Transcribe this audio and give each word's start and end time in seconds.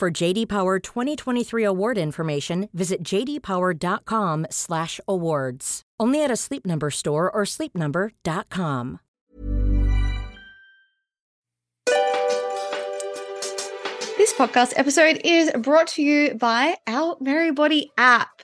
For 0.00 0.10
JD 0.10 0.48
Power 0.48 0.78
2023 0.78 1.62
award 1.62 1.98
information, 1.98 2.70
visit 2.72 3.02
jdpower.com/awards. 3.02 5.82
Only 6.00 6.24
at 6.24 6.30
a 6.30 6.36
Sleep 6.36 6.64
Number 6.64 6.90
store 6.90 7.30
or 7.30 7.42
sleepnumber.com. 7.42 9.00
This 14.16 14.32
podcast 14.32 14.72
episode 14.76 15.20
is 15.22 15.50
brought 15.58 15.88
to 15.88 16.02
you 16.02 16.32
by 16.32 16.78
our 16.86 17.16
Merrybody 17.20 17.90
app. 17.98 18.39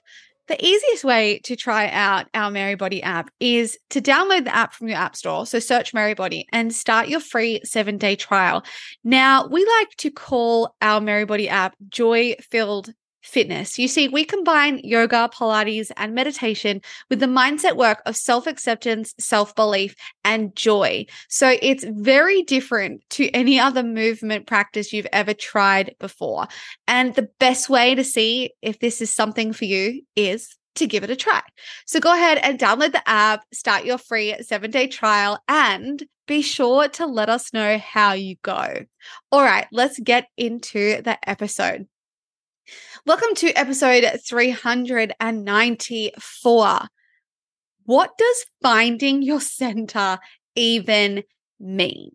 The 0.49 0.65
easiest 0.65 1.03
way 1.03 1.41
to 1.45 1.57
try 1.57 1.89
out 1.89 2.29
our 2.33 2.51
Merrybody 2.51 3.03
app 3.03 3.31
is 3.41 3.79
to 3.91 4.01
download 4.01 4.45
the 4.45 4.55
app 4.55 4.75
from 4.75 4.89
your 4.89 4.99
app 4.99 5.17
store. 5.17 5.45
So 5.45 5.59
search 5.59 5.93
Merrybody 5.93 6.47
and 6.53 6.73
start 6.73 7.09
your 7.09 7.21
free 7.21 7.61
seven 7.65 7.99
day 7.99 8.15
trial. 8.15 8.65
Now, 9.03 9.49
we 9.49 9.65
like 9.65 9.91
to 9.99 10.11
call 10.11 10.75
our 10.81 11.01
Merrybody 11.01 11.49
app 11.49 11.75
joy 11.89 12.37
filled 12.51 12.93
fitness. 13.27 13.79
You 13.79 13.89
see, 13.89 14.09
we 14.09 14.25
combine 14.25 14.81
yoga, 14.83 15.29
Pilates, 15.33 15.91
and 15.97 16.15
meditation 16.15 16.81
with 17.11 17.21
the 17.21 17.27
mindset 17.27 17.77
work 17.77 18.01
of 18.07 18.17
self 18.17 18.47
acceptance, 18.47 19.15
self 19.19 19.55
belief, 19.55 19.95
and 20.25 20.55
joy. 20.55 21.07
So 21.29 21.57
it's 21.61 21.85
very 21.89 22.43
different 22.43 23.03
to 23.11 23.29
any 23.31 23.59
other 23.59 23.83
movement 23.83 24.47
practice 24.47 24.93
you've 24.93 25.09
ever 25.13 25.35
tried 25.35 25.95
before. 25.99 26.47
And 26.87 27.15
the 27.15 27.29
best 27.39 27.69
way 27.69 27.95
to 27.95 28.05
see 28.05 28.53
if 28.63 28.79
this 28.79 29.01
is 29.01 29.13
something 29.13 29.53
for 29.53 29.65
you 29.65 30.03
is 30.15 30.57
to 30.77 30.87
give 30.87 31.05
it 31.05 31.11
a 31.11 31.17
try. 31.17 31.43
So 31.87 32.01
go 32.01 32.13
ahead 32.13 32.39
and 32.39 32.59
download 32.59 32.93
the 32.93 33.09
app, 33.09 33.43
start 33.53 33.85
your 33.85 33.99
free 33.99 34.37
seven 34.43 34.71
day 34.71 34.87
trial, 34.87 35.39
and 35.49 36.03
be 36.27 36.43
sure 36.43 36.89
to 36.89 37.07
let 37.07 37.29
us 37.29 37.53
know 37.53 37.79
how 37.79 38.13
you 38.13 38.37
go. 38.43 38.85
All 39.33 39.43
right, 39.43 39.67
let's 39.73 39.99
get 39.99 40.27
into 40.37 41.03
the 41.03 41.19
episode. 41.29 41.87
Welcome 43.07 43.35
to 43.37 43.53
episode 43.53 44.05
394. 44.27 46.81
What 47.85 48.19
does 48.19 48.47
finding 48.63 49.23
your 49.23 49.41
center 49.41 50.19
even 50.57 51.23
mean? 51.61 52.11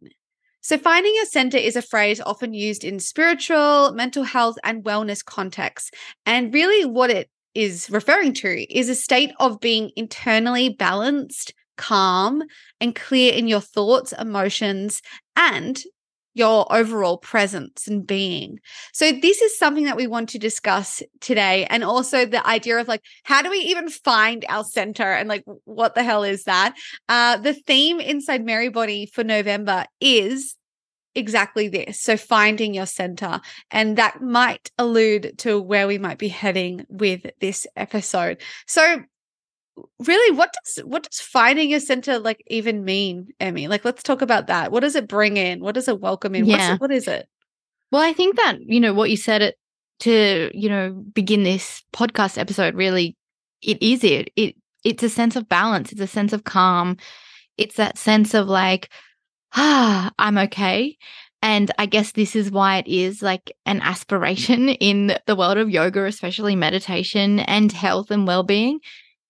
So, 0.60 0.78
finding 0.78 1.16
your 1.16 1.24
center 1.26 1.58
is 1.58 1.78
a 1.78 1.82
phrase 1.82 2.20
often 2.20 2.54
used 2.54 2.84
in 2.84 3.00
spiritual, 3.00 3.94
mental 3.94 4.24
health, 4.24 4.58
and 4.64 4.84
wellness 4.84 5.24
contexts. 5.24 5.92
And 6.26 6.54
really, 6.54 6.84
what 6.86 7.10
it 7.10 7.30
is 7.56 7.90
referring 7.90 8.34
to 8.34 8.74
is 8.74 8.90
a 8.90 8.96
state 8.96 9.32
of 9.40 9.62
being 9.62 9.92
internally 9.96 10.70
balanced, 10.70 11.54
calm, 11.78 12.44
and 12.80 12.94
clear 12.94 13.34
in 13.34 13.48
your 13.48 13.62
thoughts, 13.62 14.14
emotions, 14.20 15.02
and 15.36 15.82
your 16.34 16.72
overall 16.74 17.18
presence 17.18 17.88
and 17.88 18.06
being. 18.06 18.60
So, 18.94 19.12
this 19.12 19.42
is 19.42 19.58
something 19.58 19.86
that 19.86 19.98
we 19.98 20.08
want 20.08 20.30
to 20.30 20.40
discuss 20.40 21.04
today. 21.20 21.66
And 21.70 21.84
also 21.84 22.26
the 22.26 22.46
idea 22.48 22.78
of 22.80 22.88
like, 22.88 23.02
how 23.24 23.42
do 23.42 23.50
we 23.50 23.58
even 23.58 23.90
find 23.90 24.46
our 24.50 24.64
center 24.64 25.04
and 25.04 25.28
like, 25.28 25.44
what 25.66 25.96
the 25.96 26.04
hell 26.04 26.24
is 26.24 26.44
that? 26.44 26.74
Uh, 27.10 27.38
the 27.38 27.54
theme 27.54 28.00
inside 28.00 28.46
Merrybody 28.46 29.12
for 29.12 29.24
November 29.24 29.86
is 30.00 30.56
exactly 31.16 31.68
this. 31.68 32.00
So, 32.00 32.18
finding 32.18 32.74
your 32.74 32.86
center. 32.86 33.42
And 33.70 33.98
that 33.98 34.22
might 34.22 34.72
allude 34.78 35.38
to 35.40 35.62
where 35.62 35.88
we 35.88 35.98
might 35.98 36.18
be 36.18 36.30
heading 36.30 36.86
with 36.90 37.26
this 37.40 37.68
episode. 37.76 38.42
So, 38.68 39.02
really 40.00 40.38
what 40.38 40.54
does 40.54 40.84
what 40.86 41.04
does 41.04 41.20
finding 41.20 41.74
a 41.74 41.80
center 41.80 42.20
like 42.20 42.44
even 42.48 42.84
mean 42.84 43.28
emmy? 43.40 43.68
Like 43.68 43.86
let's 43.86 44.04
talk 44.04 44.22
about 44.22 44.48
that. 44.48 44.72
What 44.72 44.82
does 44.82 44.96
it 44.96 45.08
bring 45.08 45.38
in? 45.38 45.62
What 45.62 45.76
does 45.76 45.88
it 45.88 46.00
welcome 46.00 46.36
in? 46.36 46.46
Yeah. 46.46 46.76
it, 46.76 46.82
what 46.82 46.92
is 46.92 47.08
it? 47.08 47.28
Well 47.92 48.02
i 48.02 48.14
think 48.14 48.38
that 48.38 48.58
you 48.62 48.80
know 48.80 48.94
what 48.94 49.10
you 49.10 49.18
said 49.18 49.42
it 49.42 49.56
to 50.00 50.50
you 50.54 50.70
know 50.70 50.92
begin 51.14 51.44
this 51.44 51.84
podcast 51.94 52.38
episode 52.38 52.74
really 52.74 53.16
it 53.62 53.82
is 53.82 54.04
it. 54.04 54.32
It 54.36 54.56
it's 54.84 55.04
a 55.04 55.10
sense 55.10 55.36
of 55.36 55.48
balance. 55.48 55.92
It's 55.92 56.02
a 56.02 56.08
sense 56.08 56.34
of 56.34 56.44
calm. 56.44 56.98
It's 57.58 57.76
that 57.76 57.98
sense 57.98 58.34
of 58.34 58.48
like 58.48 58.90
ah 59.56 60.12
i'm 60.18 60.38
okay. 60.38 60.98
And 61.44 61.72
I 61.80 61.88
guess 61.88 62.12
this 62.12 62.36
is 62.36 62.52
why 62.52 62.78
it 62.78 62.88
is 62.88 63.24
like 63.24 63.52
an 63.66 63.82
aspiration 63.82 64.70
in 64.70 65.18
the 65.26 65.36
world 65.36 65.58
of 65.58 65.72
yoga, 65.72 66.06
especially 66.06 66.56
meditation 66.56 67.40
and 67.40 67.72
health 67.72 68.12
and 68.12 68.28
well 68.28 68.44
being, 68.44 68.80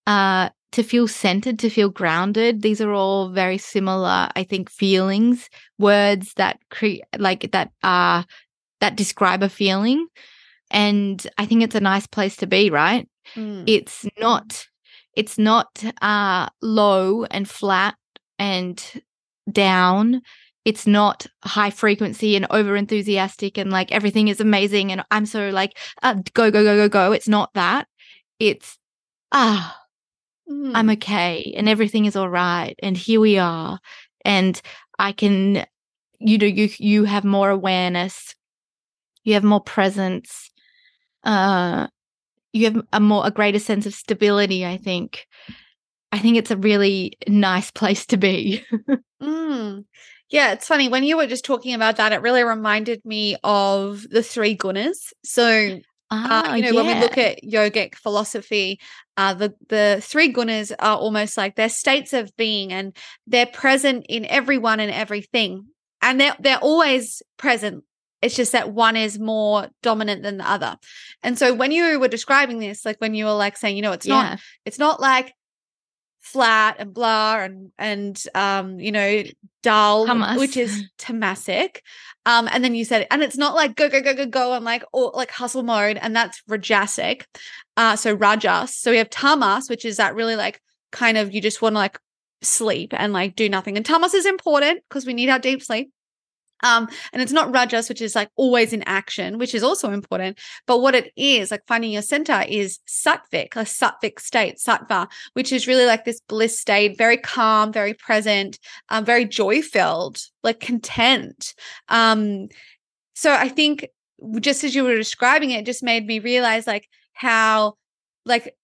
uh, 0.07 0.49
to 0.71 0.83
feel 0.83 1.07
centered, 1.07 1.59
to 1.59 1.69
feel 1.69 1.89
grounded. 1.89 2.61
These 2.61 2.81
are 2.81 2.91
all 2.91 3.29
very 3.29 3.57
similar, 3.57 4.29
I 4.35 4.43
think, 4.43 4.69
feelings, 4.69 5.49
words 5.77 6.33
that 6.35 6.59
create 6.69 7.03
like 7.17 7.51
that 7.51 7.71
are 7.83 8.25
that 8.79 8.95
describe 8.95 9.43
a 9.43 9.49
feeling. 9.49 10.07
And 10.69 11.25
I 11.37 11.45
think 11.45 11.63
it's 11.63 11.75
a 11.75 11.81
nice 11.81 12.07
place 12.07 12.37
to 12.37 12.47
be, 12.47 12.69
right? 12.69 13.07
Mm. 13.35 13.65
It's 13.67 14.05
not 14.19 14.65
it's 15.15 15.37
not 15.37 15.83
uh 16.01 16.47
low 16.61 17.25
and 17.25 17.49
flat 17.49 17.95
and 18.39 18.83
down. 19.51 20.21
It's 20.63 20.87
not 20.87 21.25
high 21.43 21.71
frequency 21.71 22.35
and 22.35 22.45
over 22.49 22.75
enthusiastic 22.75 23.57
and 23.57 23.71
like 23.71 23.91
everything 23.91 24.29
is 24.29 24.39
amazing 24.39 24.91
and 24.91 25.03
I'm 25.11 25.25
so 25.25 25.49
like 25.49 25.77
uh, 26.01 26.15
go 26.33 26.49
go 26.49 26.63
go 26.63 26.77
go 26.77 26.87
go. 26.87 27.11
It's 27.11 27.27
not 27.27 27.53
that. 27.55 27.87
It's 28.39 28.77
ah 29.33 29.80
Mm. 30.51 30.71
I'm 30.75 30.89
okay 30.91 31.53
and 31.55 31.69
everything 31.69 32.05
is 32.05 32.15
all 32.15 32.29
right 32.29 32.75
and 32.83 32.97
here 32.97 33.21
we 33.21 33.37
are 33.37 33.79
and 34.25 34.61
I 34.99 35.13
can 35.13 35.65
you 36.19 36.37
know 36.37 36.45
you 36.45 36.69
you 36.77 37.05
have 37.05 37.23
more 37.23 37.49
awareness 37.49 38.35
you 39.23 39.33
have 39.35 39.43
more 39.45 39.61
presence 39.61 40.51
uh 41.23 41.87
you 42.51 42.65
have 42.65 42.83
a 42.91 42.99
more 42.99 43.25
a 43.25 43.31
greater 43.31 43.59
sense 43.59 43.85
of 43.85 43.93
stability 43.93 44.65
I 44.65 44.75
think 44.77 45.25
I 46.11 46.19
think 46.19 46.35
it's 46.35 46.51
a 46.51 46.57
really 46.57 47.13
nice 47.27 47.71
place 47.71 48.05
to 48.07 48.17
be 48.17 48.65
mm. 49.23 49.85
Yeah, 50.29 50.53
it's 50.53 50.67
funny 50.67 50.87
when 50.87 51.03
you 51.03 51.17
were 51.17 51.27
just 51.27 51.43
talking 51.43 51.73
about 51.73 51.97
that 51.97 52.13
it 52.13 52.21
really 52.21 52.43
reminded 52.43 53.03
me 53.03 53.35
of 53.43 54.07
the 54.09 54.23
three 54.23 54.55
Gunas. 54.55 55.11
So 55.25 55.81
Ah, 56.13 56.51
uh, 56.51 56.55
you 56.55 56.61
know, 56.61 56.69
yeah. 56.71 56.75
when 56.75 56.87
we 56.87 57.01
look 57.01 57.17
at 57.17 57.41
yogic 57.41 57.95
philosophy, 57.95 58.79
uh, 59.15 59.33
the 59.33 59.53
the 59.69 59.99
three 60.03 60.31
gunas 60.31 60.73
are 60.77 60.97
almost 60.97 61.37
like 61.37 61.55
they're 61.55 61.69
states 61.69 62.11
of 62.11 62.35
being, 62.35 62.73
and 62.73 62.95
they're 63.27 63.45
present 63.45 64.05
in 64.09 64.25
everyone 64.25 64.81
and 64.81 64.91
everything, 64.91 65.67
and 66.01 66.19
they're 66.19 66.35
they're 66.39 66.59
always 66.59 67.23
present. 67.37 67.85
It's 68.21 68.35
just 68.35 68.51
that 68.51 68.71
one 68.71 68.97
is 68.97 69.17
more 69.17 69.69
dominant 69.81 70.21
than 70.21 70.37
the 70.37 70.47
other. 70.47 70.77
And 71.23 71.39
so 71.39 71.55
when 71.55 71.71
you 71.71 71.97
were 71.97 72.07
describing 72.07 72.59
this, 72.59 72.85
like 72.85 72.97
when 72.99 73.15
you 73.15 73.25
were 73.25 73.33
like 73.33 73.57
saying, 73.57 73.77
you 73.77 73.81
know, 73.81 73.93
it's 73.93 74.05
yeah. 74.05 74.13
not 74.13 74.39
it's 74.65 74.77
not 74.77 74.99
like 74.99 75.33
flat 76.21 76.75
and 76.79 76.93
blah 76.93 77.37
and 77.37 77.71
and 77.77 78.23
um 78.35 78.79
you 78.79 78.91
know 78.91 79.23
dull 79.63 80.05
Tamas. 80.05 80.37
which 80.37 80.55
is 80.55 80.83
tamasic 80.97 81.77
um 82.25 82.47
and 82.51 82.63
then 82.63 82.75
you 82.75 82.85
said 82.85 83.07
and 83.09 83.23
it's 83.23 83.37
not 83.37 83.55
like 83.55 83.75
go 83.75 83.89
go 83.89 84.01
go 84.01 84.13
go 84.13 84.25
go 84.27 84.53
and 84.53 84.63
like 84.63 84.83
or 84.93 85.11
like 85.15 85.31
hustle 85.31 85.63
mode 85.63 85.97
and 85.97 86.15
that's 86.15 86.41
rajasic. 86.49 87.23
Uh 87.75 87.95
so 87.95 88.13
rajas. 88.13 88.75
So 88.75 88.91
we 88.91 88.97
have 88.97 89.09
tamas 89.09 89.69
which 89.69 89.83
is 89.83 89.97
that 89.97 90.15
really 90.15 90.35
like 90.35 90.61
kind 90.91 91.17
of 91.17 91.33
you 91.33 91.41
just 91.41 91.61
want 91.61 91.73
to 91.73 91.79
like 91.79 91.99
sleep 92.43 92.93
and 92.95 93.13
like 93.13 93.35
do 93.35 93.49
nothing. 93.49 93.75
And 93.75 93.85
tamas 93.85 94.13
is 94.13 94.25
important 94.25 94.83
because 94.87 95.05
we 95.05 95.13
need 95.13 95.29
our 95.29 95.39
deep 95.39 95.63
sleep 95.63 95.91
um, 96.63 96.87
and 97.13 97.21
it's 97.21 97.31
not 97.31 97.53
rajas, 97.53 97.89
which 97.89 98.01
is 98.01 98.15
like 98.15 98.29
always 98.35 98.73
in 98.73 98.83
action, 98.83 99.37
which 99.37 99.55
is 99.55 99.63
also 99.63 99.91
important. 99.91 100.39
But 100.67 100.79
what 100.79 100.95
it 100.95 101.11
is, 101.15 101.51
like 101.51 101.63
finding 101.67 101.91
your 101.91 102.01
center, 102.01 102.43
is 102.47 102.79
sattvic, 102.87 103.55
a 103.55 103.65
sattvic 103.65 104.19
state, 104.19 104.57
sattva, 104.57 105.07
which 105.33 105.51
is 105.51 105.67
really 105.67 105.85
like 105.85 106.05
this 106.05 106.21
bliss 106.27 106.59
state, 106.59 106.97
very 106.97 107.17
calm, 107.17 107.71
very 107.71 107.93
present, 107.93 108.59
um, 108.89 109.05
very 109.05 109.25
joy 109.25 109.61
filled, 109.61 110.19
like 110.43 110.59
content. 110.59 111.53
Um, 111.89 112.47
so 113.15 113.33
I 113.33 113.49
think 113.49 113.87
just 114.39 114.63
as 114.63 114.75
you 114.75 114.83
were 114.83 114.95
describing 114.95 115.51
it, 115.51 115.59
it 115.59 115.65
just 115.65 115.83
made 115.83 116.05
me 116.05 116.19
realize 116.19 116.67
like 116.67 116.87
how, 117.13 117.75
like, 118.25 118.55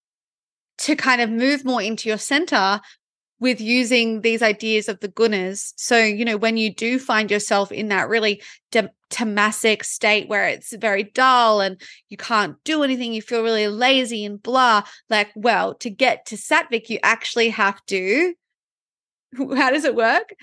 to 0.80 0.96
kind 0.96 1.22
of 1.22 1.30
move 1.30 1.66
more 1.66 1.82
into 1.82 2.08
your 2.08 2.20
center 2.20 2.80
with 3.40 3.62
using 3.62 4.22
these 4.22 4.42
ideas 4.42 4.90
of 4.90 5.00
the 5.00 5.10
gunas. 5.10 5.74
So, 5.78 5.98
you 6.00 6.26
know, 6.26 6.38
when 6.38 6.58
you 6.58 6.74
do 6.74 6.98
find 7.00 7.30
yourself 7.30 7.72
in 7.72 7.90
that 7.90 8.10
really 8.10 8.42
de- 8.72 8.92
tamasic 9.10 9.86
state 9.86 10.28
where 10.28 10.48
it's 10.48 10.76
very 10.76 11.04
dull 11.04 11.62
and 11.62 11.80
you 12.10 12.18
can't 12.18 12.56
do 12.64 12.84
anything, 12.84 13.14
you 13.14 13.22
feel 13.22 13.44
really 13.44 13.68
lazy 13.68 14.26
and 14.26 14.42
blah, 14.42 14.84
like, 15.10 15.30
well, 15.36 15.76
to 15.76 15.90
get 15.90 16.26
to 16.28 16.36
Sattvic, 16.36 16.90
you 16.90 17.00
actually 17.04 17.50
have 17.50 17.86
to. 17.88 18.34
How 19.38 19.72
does 19.72 19.86
it 19.86 19.96
work? 19.96 20.34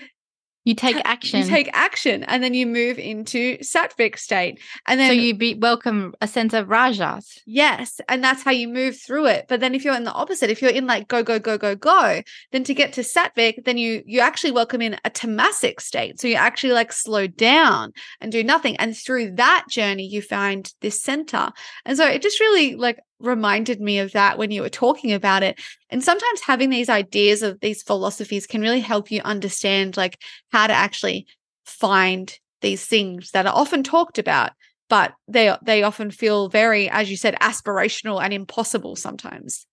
You 0.65 0.75
take 0.75 0.97
action. 1.05 1.39
You 1.39 1.45
take 1.45 1.69
action 1.73 2.23
and 2.23 2.43
then 2.43 2.53
you 2.53 2.65
move 2.65 2.99
into 2.99 3.57
sattvic 3.59 4.17
state. 4.17 4.59
And 4.87 4.99
then 4.99 5.09
so 5.09 5.13
you 5.13 5.35
be 5.35 5.53
welcome 5.53 6.13
a 6.19 6.27
sense 6.27 6.53
of 6.53 6.69
rajas. 6.69 7.41
Yes. 7.45 8.01
And 8.09 8.23
that's 8.23 8.43
how 8.43 8.51
you 8.51 8.67
move 8.67 8.99
through 8.99 9.27
it. 9.27 9.45
But 9.47 9.59
then 9.59 9.73
if 9.73 9.85
you're 9.85 9.95
in 9.95 10.03
the 10.03 10.11
opposite, 10.11 10.49
if 10.49 10.61
you're 10.61 10.71
in 10.71 10.87
like 10.87 11.07
go, 11.07 11.23
go, 11.23 11.39
go, 11.39 11.57
go, 11.57 11.75
go, 11.75 12.21
then 12.51 12.63
to 12.65 12.73
get 12.73 12.93
to 12.93 13.01
sattvic, 13.01 13.63
then 13.63 13.77
you 13.77 14.03
you 14.05 14.19
actually 14.19 14.51
welcome 14.51 14.81
in 14.81 14.95
a 15.05 15.09
tamasic 15.09 15.79
state. 15.79 16.19
So 16.19 16.27
you 16.27 16.35
actually 16.35 16.73
like 16.73 16.91
slow 16.91 17.27
down 17.27 17.93
and 18.19 18.31
do 18.31 18.43
nothing. 18.43 18.75
And 18.77 18.97
through 18.97 19.35
that 19.35 19.65
journey, 19.69 20.07
you 20.07 20.21
find 20.21 20.71
this 20.81 21.01
center. 21.01 21.51
And 21.85 21.95
so 21.95 22.07
it 22.07 22.21
just 22.21 22.39
really 22.39 22.75
like 22.75 22.99
reminded 23.19 23.79
me 23.79 23.99
of 23.99 24.11
that 24.11 24.37
when 24.37 24.51
you 24.51 24.61
were 24.61 24.69
talking 24.69 25.13
about 25.13 25.43
it. 25.43 25.59
And 25.89 26.03
sometimes 26.03 26.41
having 26.41 26.69
these 26.69 26.89
ideas 26.89 27.41
of 27.41 27.59
these 27.59 27.83
philosophies 27.83 28.47
can 28.47 28.61
really 28.61 28.81
help 28.81 29.11
you 29.11 29.21
understand 29.23 29.97
like 29.97 30.21
how 30.51 30.67
to 30.67 30.73
actually 30.73 31.27
find 31.65 32.37
these 32.61 32.85
things 32.85 33.31
that 33.31 33.45
are 33.45 33.55
often 33.55 33.83
talked 33.83 34.17
about, 34.17 34.51
but 34.89 35.13
they 35.27 35.55
they 35.63 35.83
often 35.83 36.11
feel 36.11 36.49
very, 36.49 36.89
as 36.89 37.09
you 37.09 37.17
said, 37.17 37.35
aspirational 37.41 38.23
and 38.23 38.33
impossible 38.33 38.95
sometimes. 38.95 39.65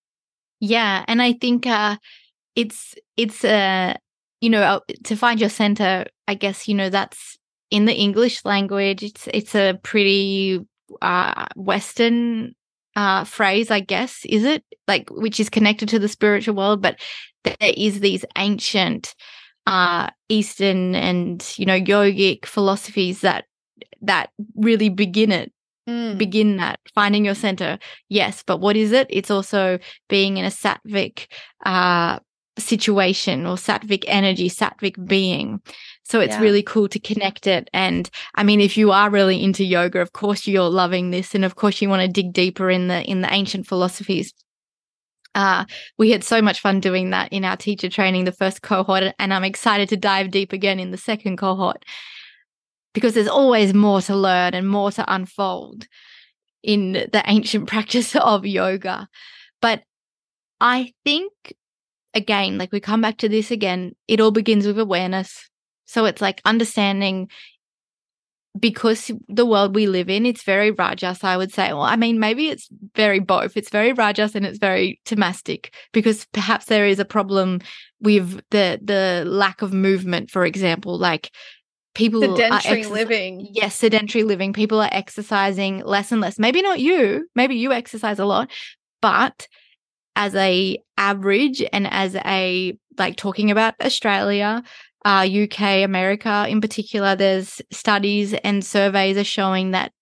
Yeah, 0.60 1.04
and 1.08 1.20
I 1.20 1.32
think 1.32 1.66
uh, 1.66 1.96
it's 2.56 2.94
it's 3.16 3.44
uh, 3.44 3.94
you 4.40 4.50
know 4.50 4.62
uh, 4.62 4.80
to 5.04 5.16
find 5.16 5.40
your 5.40 5.50
center. 5.50 6.06
I 6.28 6.34
guess 6.34 6.68
you 6.68 6.74
know 6.74 6.90
that's 6.90 7.38
in 7.70 7.86
the 7.86 7.94
English 7.94 8.44
language. 8.44 9.02
It's 9.02 9.28
it's 9.32 9.54
a 9.54 9.78
pretty 9.82 10.60
uh, 11.00 11.46
Western 11.56 12.54
uh, 12.96 13.24
phrase, 13.24 13.70
I 13.70 13.80
guess, 13.80 14.24
is 14.26 14.44
it? 14.44 14.64
Like, 14.88 15.08
which 15.10 15.40
is 15.40 15.48
connected 15.48 15.88
to 15.90 15.98
the 15.98 16.08
spiritual 16.08 16.54
world, 16.54 16.82
but 16.82 17.00
there 17.44 17.56
is 17.60 18.00
these 18.00 18.24
ancient 18.36 19.14
uh, 19.66 20.10
Eastern 20.28 20.94
and 20.94 21.54
you 21.56 21.66
know 21.66 21.80
yogic 21.80 22.46
philosophies 22.46 23.20
that 23.20 23.44
that 24.02 24.30
really 24.56 24.88
begin 24.88 25.32
it. 25.32 25.52
Mm. 25.88 26.16
Begin 26.16 26.58
that 26.58 26.78
finding 26.94 27.24
your 27.24 27.34
center, 27.34 27.76
yes, 28.08 28.44
but 28.46 28.58
what 28.58 28.76
is 28.76 28.92
it? 28.92 29.08
It's 29.10 29.32
also 29.32 29.80
being 30.08 30.36
in 30.36 30.44
a 30.44 30.48
sattvic 30.48 31.26
uh, 31.66 32.20
situation 32.58 33.46
or 33.46 33.56
sattvic 33.56 34.04
energy, 34.06 34.48
sattvic 34.48 35.06
being. 35.06 35.60
So 36.04 36.20
it's 36.20 36.34
yeah. 36.34 36.40
really 36.40 36.62
cool 36.62 36.88
to 36.88 36.98
connect 36.98 37.46
it. 37.46 37.70
And 37.72 38.10
I 38.34 38.42
mean, 38.42 38.60
if 38.60 38.76
you 38.76 38.90
are 38.90 39.10
really 39.10 39.42
into 39.42 39.64
yoga, 39.64 40.00
of 40.00 40.12
course 40.12 40.46
you're 40.46 40.68
loving 40.68 41.10
this. 41.10 41.34
And 41.34 41.44
of 41.44 41.56
course 41.56 41.80
you 41.80 41.88
want 41.88 42.02
to 42.02 42.08
dig 42.08 42.32
deeper 42.32 42.70
in 42.70 42.88
the, 42.88 43.02
in 43.02 43.22
the 43.22 43.32
ancient 43.32 43.66
philosophies. 43.66 44.34
Uh, 45.34 45.64
we 45.96 46.10
had 46.10 46.22
so 46.22 46.42
much 46.42 46.60
fun 46.60 46.80
doing 46.80 47.10
that 47.10 47.32
in 47.32 47.44
our 47.44 47.56
teacher 47.56 47.88
training, 47.88 48.24
the 48.24 48.32
first 48.32 48.60
cohort. 48.60 49.14
And 49.18 49.32
I'm 49.32 49.44
excited 49.44 49.88
to 49.88 49.96
dive 49.96 50.30
deep 50.30 50.52
again 50.52 50.78
in 50.78 50.90
the 50.90 50.98
second 50.98 51.38
cohort 51.38 51.84
because 52.92 53.14
there's 53.14 53.28
always 53.28 53.72
more 53.72 54.02
to 54.02 54.14
learn 54.14 54.52
and 54.52 54.68
more 54.68 54.90
to 54.92 55.04
unfold 55.12 55.86
in 56.62 56.92
the 56.92 57.22
ancient 57.26 57.66
practice 57.68 58.14
of 58.14 58.44
yoga. 58.44 59.08
But 59.62 59.82
I 60.60 60.92
think 61.04 61.32
again, 62.14 62.58
like 62.58 62.72
we 62.72 62.80
come 62.80 63.00
back 63.00 63.18
to 63.18 63.28
this 63.28 63.50
again, 63.50 63.94
it 64.08 64.20
all 64.20 64.30
begins 64.30 64.66
with 64.66 64.78
awareness. 64.78 65.48
So 65.86 66.04
it's 66.04 66.22
like 66.22 66.40
understanding 66.44 67.28
because 68.58 69.10
the 69.28 69.46
world 69.46 69.74
we 69.74 69.86
live 69.86 70.10
in, 70.10 70.26
it's 70.26 70.42
very 70.42 70.70
rajas, 70.70 71.24
I 71.24 71.36
would 71.36 71.52
say. 71.52 71.72
Well, 71.72 71.82
I 71.82 71.96
mean, 71.96 72.18
maybe 72.18 72.48
it's 72.48 72.68
very 72.94 73.18
both. 73.18 73.56
It's 73.56 73.70
very 73.70 73.92
rajas 73.92 74.34
and 74.34 74.44
it's 74.44 74.58
very 74.58 75.00
tamastic 75.04 75.74
because 75.92 76.26
perhaps 76.32 76.66
there 76.66 76.86
is 76.86 76.98
a 76.98 77.04
problem 77.04 77.60
with 78.00 78.42
the 78.50 78.78
the 78.82 79.24
lack 79.26 79.62
of 79.62 79.72
movement, 79.72 80.30
for 80.30 80.44
example. 80.44 80.98
Like 80.98 81.30
people 81.94 82.36
sedentary 82.36 82.84
living. 82.84 83.48
Yes, 83.50 83.74
sedentary 83.74 84.24
living. 84.24 84.52
People 84.52 84.80
are 84.82 84.90
exercising 84.92 85.82
less 85.84 86.12
and 86.12 86.20
less. 86.20 86.38
Maybe 86.38 86.60
not 86.60 86.80
you. 86.80 87.28
Maybe 87.34 87.56
you 87.56 87.72
exercise 87.72 88.18
a 88.18 88.26
lot, 88.26 88.50
but 89.00 89.48
as 90.16 90.34
a 90.34 90.78
average 90.96 91.62
and 91.72 91.86
as 91.90 92.14
a 92.16 92.76
like 92.98 93.16
talking 93.16 93.50
about 93.50 93.74
Australia, 93.80 94.62
uh, 95.04 95.26
UK, 95.26 95.84
America 95.84 96.46
in 96.48 96.60
particular, 96.60 97.16
there's 97.16 97.60
studies 97.70 98.34
and 98.34 98.64
surveys 98.64 99.16
are 99.16 99.24
showing 99.24 99.72
that 99.72 99.92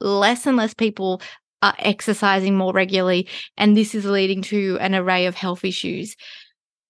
less 0.00 0.46
and 0.46 0.56
less 0.56 0.74
people 0.74 1.20
are 1.62 1.74
exercising 1.78 2.56
more 2.56 2.72
regularly. 2.72 3.28
And 3.56 3.76
this 3.76 3.94
is 3.94 4.04
leading 4.04 4.42
to 4.42 4.78
an 4.80 4.94
array 4.94 5.26
of 5.26 5.34
health 5.34 5.64
issues, 5.64 6.16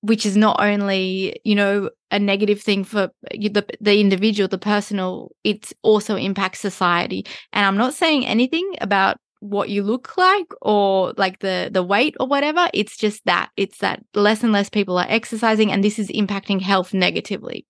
which 0.01 0.25
is 0.25 0.37
not 0.37 0.61
only, 0.61 1.41
you 1.45 1.55
know, 1.55 1.91
a 2.11 2.19
negative 2.19 2.61
thing 2.61 2.85
for 2.85 3.11
the, 3.31 3.65
the 3.81 4.01
individual, 4.01 4.49
the 4.49 4.59
personal, 4.59 5.33
it 5.45 5.73
also 5.83 6.17
impacts 6.17 6.61
society. 6.61 7.27
And 7.53 7.67
I'm 7.67 7.77
not 7.77 7.95
saying 7.95 8.27
anything 8.27 8.77
about 8.81 9.17
what 9.41 9.71
you 9.71 9.83
look 9.83 10.17
like 10.17 10.47
or 10.61 11.15
like 11.17 11.39
the 11.41 11.71
the 11.73 11.83
weight 11.83 12.15
or 12.21 12.27
whatever 12.27 12.69
it's 12.73 12.97
just 12.97 13.25
that 13.25 13.51
it's 13.57 13.79
that 13.79 14.05
less 14.15 14.43
and 14.43 14.53
less 14.53 14.69
people 14.69 14.99
are 14.99 15.07
exercising 15.09 15.73
and 15.73 15.83
this 15.83 15.99
is 15.99 16.09
impacting 16.09 16.61
health 16.61 16.95
negatively. 16.95 17.67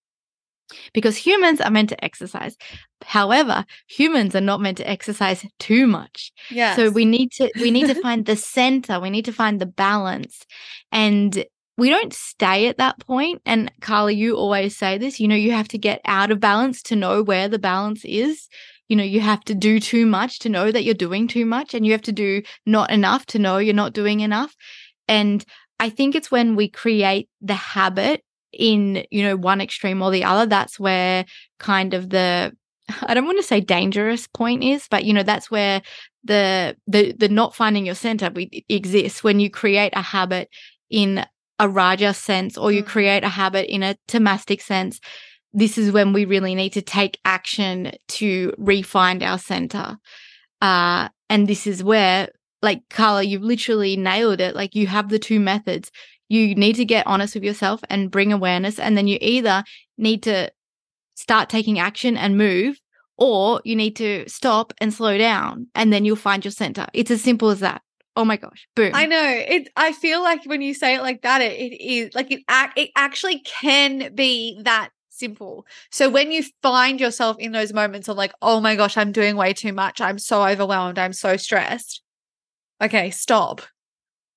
Because 0.93 1.17
humans 1.17 1.61
are 1.61 1.71
meant 1.71 1.89
to 1.89 2.05
exercise. 2.05 2.57
However 3.03 3.65
humans 3.89 4.37
are 4.37 4.41
not 4.41 4.61
meant 4.61 4.79
to 4.79 4.89
exercise 4.89 5.45
too 5.59 5.87
much. 5.87 6.33
Yeah 6.51 6.77
so 6.77 6.91
we 6.91 7.05
need 7.05 7.33
to 7.33 7.51
we 7.61 7.71
need 7.71 7.87
to 7.87 8.01
find 8.01 8.27
the 8.27 8.37
center 8.57 9.01
we 9.01 9.11
need 9.11 9.25
to 9.25 9.33
find 9.33 9.61
the 9.61 9.67
balance. 9.67 10.45
And 10.93 11.45
we 11.79 11.89
don't 11.89 12.13
stay 12.13 12.67
at 12.67 12.79
that 12.79 12.99
point. 12.99 13.43
And 13.47 13.73
carla 13.81 14.13
you 14.13 14.37
always 14.37 14.77
say 14.77 14.99
this 14.99 15.21
you 15.21 15.29
know 15.29 15.37
you 15.37 15.53
have 15.53 15.69
to 15.69 15.79
get 15.79 16.01
out 16.05 16.33
of 16.33 16.41
balance 16.41 16.83
to 16.85 16.97
know 16.97 17.23
where 17.23 17.49
the 17.49 17.61
balance 17.61 18.05
is 18.05 18.49
you 18.91 18.97
know 18.97 19.05
you 19.05 19.21
have 19.21 19.43
to 19.45 19.55
do 19.55 19.81
too 19.81 20.05
much 20.05 20.41
to 20.41 20.49
know 20.51 20.71
that 20.71 20.85
you're 20.85 20.95
doing 20.95 21.29
too 21.29 21.47
much 21.47 21.73
and 21.73 21.87
you 21.87 21.93
have 21.93 22.03
to 22.03 22.13
do 22.13 22.43
not 22.67 22.91
enough 22.91 23.25
to 23.25 23.39
know 23.39 23.57
you're 23.57 23.73
not 23.73 23.95
doing 23.95 24.21
enough 24.21 24.55
and 25.09 25.45
i 25.79 25.89
think 25.89 26.15
it's 26.15 26.31
when 26.31 26.57
we 26.57 26.69
create 26.69 27.31
the 27.41 27.55
habit 27.55 28.23
in 28.53 29.07
you 29.11 29.23
know 29.23 29.37
one 29.37 29.61
extreme 29.61 30.03
or 30.03 30.11
the 30.11 30.25
other 30.25 30.45
that's 30.45 30.79
where 30.79 31.25
kind 31.59 31.95
of 31.95 32.11
the 32.11 32.53
i 33.03 33.15
don't 33.15 33.27
want 33.27 33.39
to 33.39 33.45
say 33.45 33.61
dangerous 33.61 34.27
point 34.27 34.65
is 34.65 34.87
but 34.91 35.05
you 35.05 35.15
know 35.15 35.23
that's 35.23 35.51
where 35.51 35.81
the 36.25 36.77
the 36.87 37.13
the 37.13 37.29
not 37.29 37.55
finding 37.55 37.87
your 37.87 37.95
center 37.95 38.31
exists 38.69 39.25
when 39.25 39.41
you 39.41 39.49
create 39.49 39.93
a 39.95 40.03
habit 40.03 40.51
in 40.91 41.25
a 41.61 41.69
raja 41.69 42.13
sense 42.13 42.59
or 42.59 42.73
you 42.73 42.83
mm. 42.83 42.87
create 42.87 43.23
a 43.23 43.29
habit 43.29 43.73
in 43.73 43.83
a 43.83 43.97
tamastic 44.09 44.61
sense 44.61 45.01
this 45.53 45.79
is 45.79 45.93
when 45.93 46.13
we 46.13 46.25
really 46.25 46.55
need 46.55 46.73
to 46.75 46.83
take 46.83 47.19
action 47.25 47.93
to 48.09 48.53
refind 48.59 49.23
our 49.23 49.39
center. 49.39 49.97
Uh, 50.61 51.09
and 51.29 51.49
this 51.49 51.67
is 51.67 51.83
where, 51.83 52.29
like 52.63 52.83
Carla, 52.89 53.23
you've 53.23 53.43
literally 53.43 53.97
nailed 53.97 54.41
it. 54.41 54.55
Like 54.55 54.75
you 54.75 54.87
have 54.87 55.09
the 55.09 55.19
two 55.19 55.41
methods. 55.41 55.91
You 56.29 56.55
need 56.55 56.77
to 56.77 56.85
get 56.85 57.07
honest 57.07 57.35
with 57.35 57.45
yourself 57.45 57.81
and 57.91 58.11
bring 58.11 58.33
awareness. 58.33 58.79
And 58.79 58.97
then 58.97 59.09
you 59.09 59.19
either 59.21 59.65
need 59.99 60.23
to 60.25 60.53
start 61.15 61.49
taking 61.49 61.79
action 61.79 62.17
and 62.17 62.39
move, 62.39 62.81
or 63.19 63.61
you 63.65 63.75
need 63.75 63.97
to 63.97 64.29
stop 64.29 64.73
and 64.81 64.95
slow 64.95 65.19
down. 65.19 65.67
And 65.75 65.93
then 65.93 66.05
you'll 66.05 66.17
find 66.17 66.45
your 66.45 66.53
center. 66.53 66.87
It's 66.95 67.11
as 67.11 67.23
simple 67.23 67.51
as 67.51 67.61
that. 67.61 67.83
Oh 68.17 68.25
my 68.25 68.37
gosh, 68.37 68.67
boom. 68.75 68.93
I 68.95 69.07
know. 69.07 69.25
It 69.25 69.69
I 69.77 69.93
feel 69.93 70.23
like 70.23 70.45
when 70.45 70.63
you 70.63 70.75
say 70.75 70.97
it 70.97 71.03
like 71.03 71.23
that, 71.23 71.41
it, 71.41 71.53
it 71.53 71.83
is 71.83 72.15
like 72.15 72.31
it 72.31 72.43
it 72.77 72.91
actually 72.97 73.41
can 73.41 74.15
be 74.15 74.61
that 74.65 74.91
simple. 75.21 75.67
So 75.93 76.11
when 76.11 76.33
you 76.33 76.43
find 76.63 77.01
yourself 77.01 77.37
in 77.39 77.53
those 77.53 77.73
moments 77.73 78.09
of 78.09 78.17
like, 78.17 78.33
oh 78.43 78.61
my 78.61 78.75
gosh, 78.75 78.97
I'm 78.97 79.13
doing 79.13 79.37
way 79.37 79.53
too 79.53 79.73
much. 79.73 80.01
I'm 80.01 80.19
so 80.19 80.45
overwhelmed. 80.45 80.99
I'm 80.99 81.13
so 81.13 81.37
stressed. 81.37 82.03
Okay, 82.83 83.11
stop. 83.11 83.61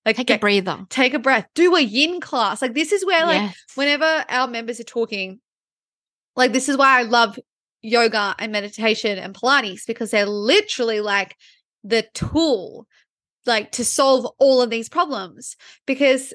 Like 0.06 0.18
take 0.18 0.28
get, 0.28 0.38
a 0.38 0.40
breather. 0.40 0.86
Take 0.90 1.14
a 1.14 1.20
breath. 1.20 1.48
Do 1.56 1.76
a 1.76 1.82
yin 1.82 2.20
class. 2.20 2.62
Like 2.62 2.74
this 2.74 2.92
is 2.92 3.06
where 3.06 3.26
like 3.26 3.42
yes. 3.42 3.58
whenever 3.76 4.26
our 4.30 4.48
members 4.48 4.80
are 4.80 4.84
talking, 4.84 5.40
like 6.36 6.52
this 6.52 6.70
is 6.70 6.78
why 6.78 7.00
I 7.00 7.04
love 7.04 7.40
yoga 7.82 8.36
and 8.40 8.52
meditation 8.52 9.18
and 9.18 9.36
Pilates 9.36 9.86
because 9.86 10.12
they're 10.12 10.26
literally 10.26 11.02
like 11.02 11.36
the 11.84 12.06
tool 12.14 12.88
like 13.46 13.72
to 13.74 13.84
solve 13.84 14.26
all 14.40 14.62
of 14.62 14.70
these 14.70 14.88
problems 14.88 15.58
because 15.86 16.34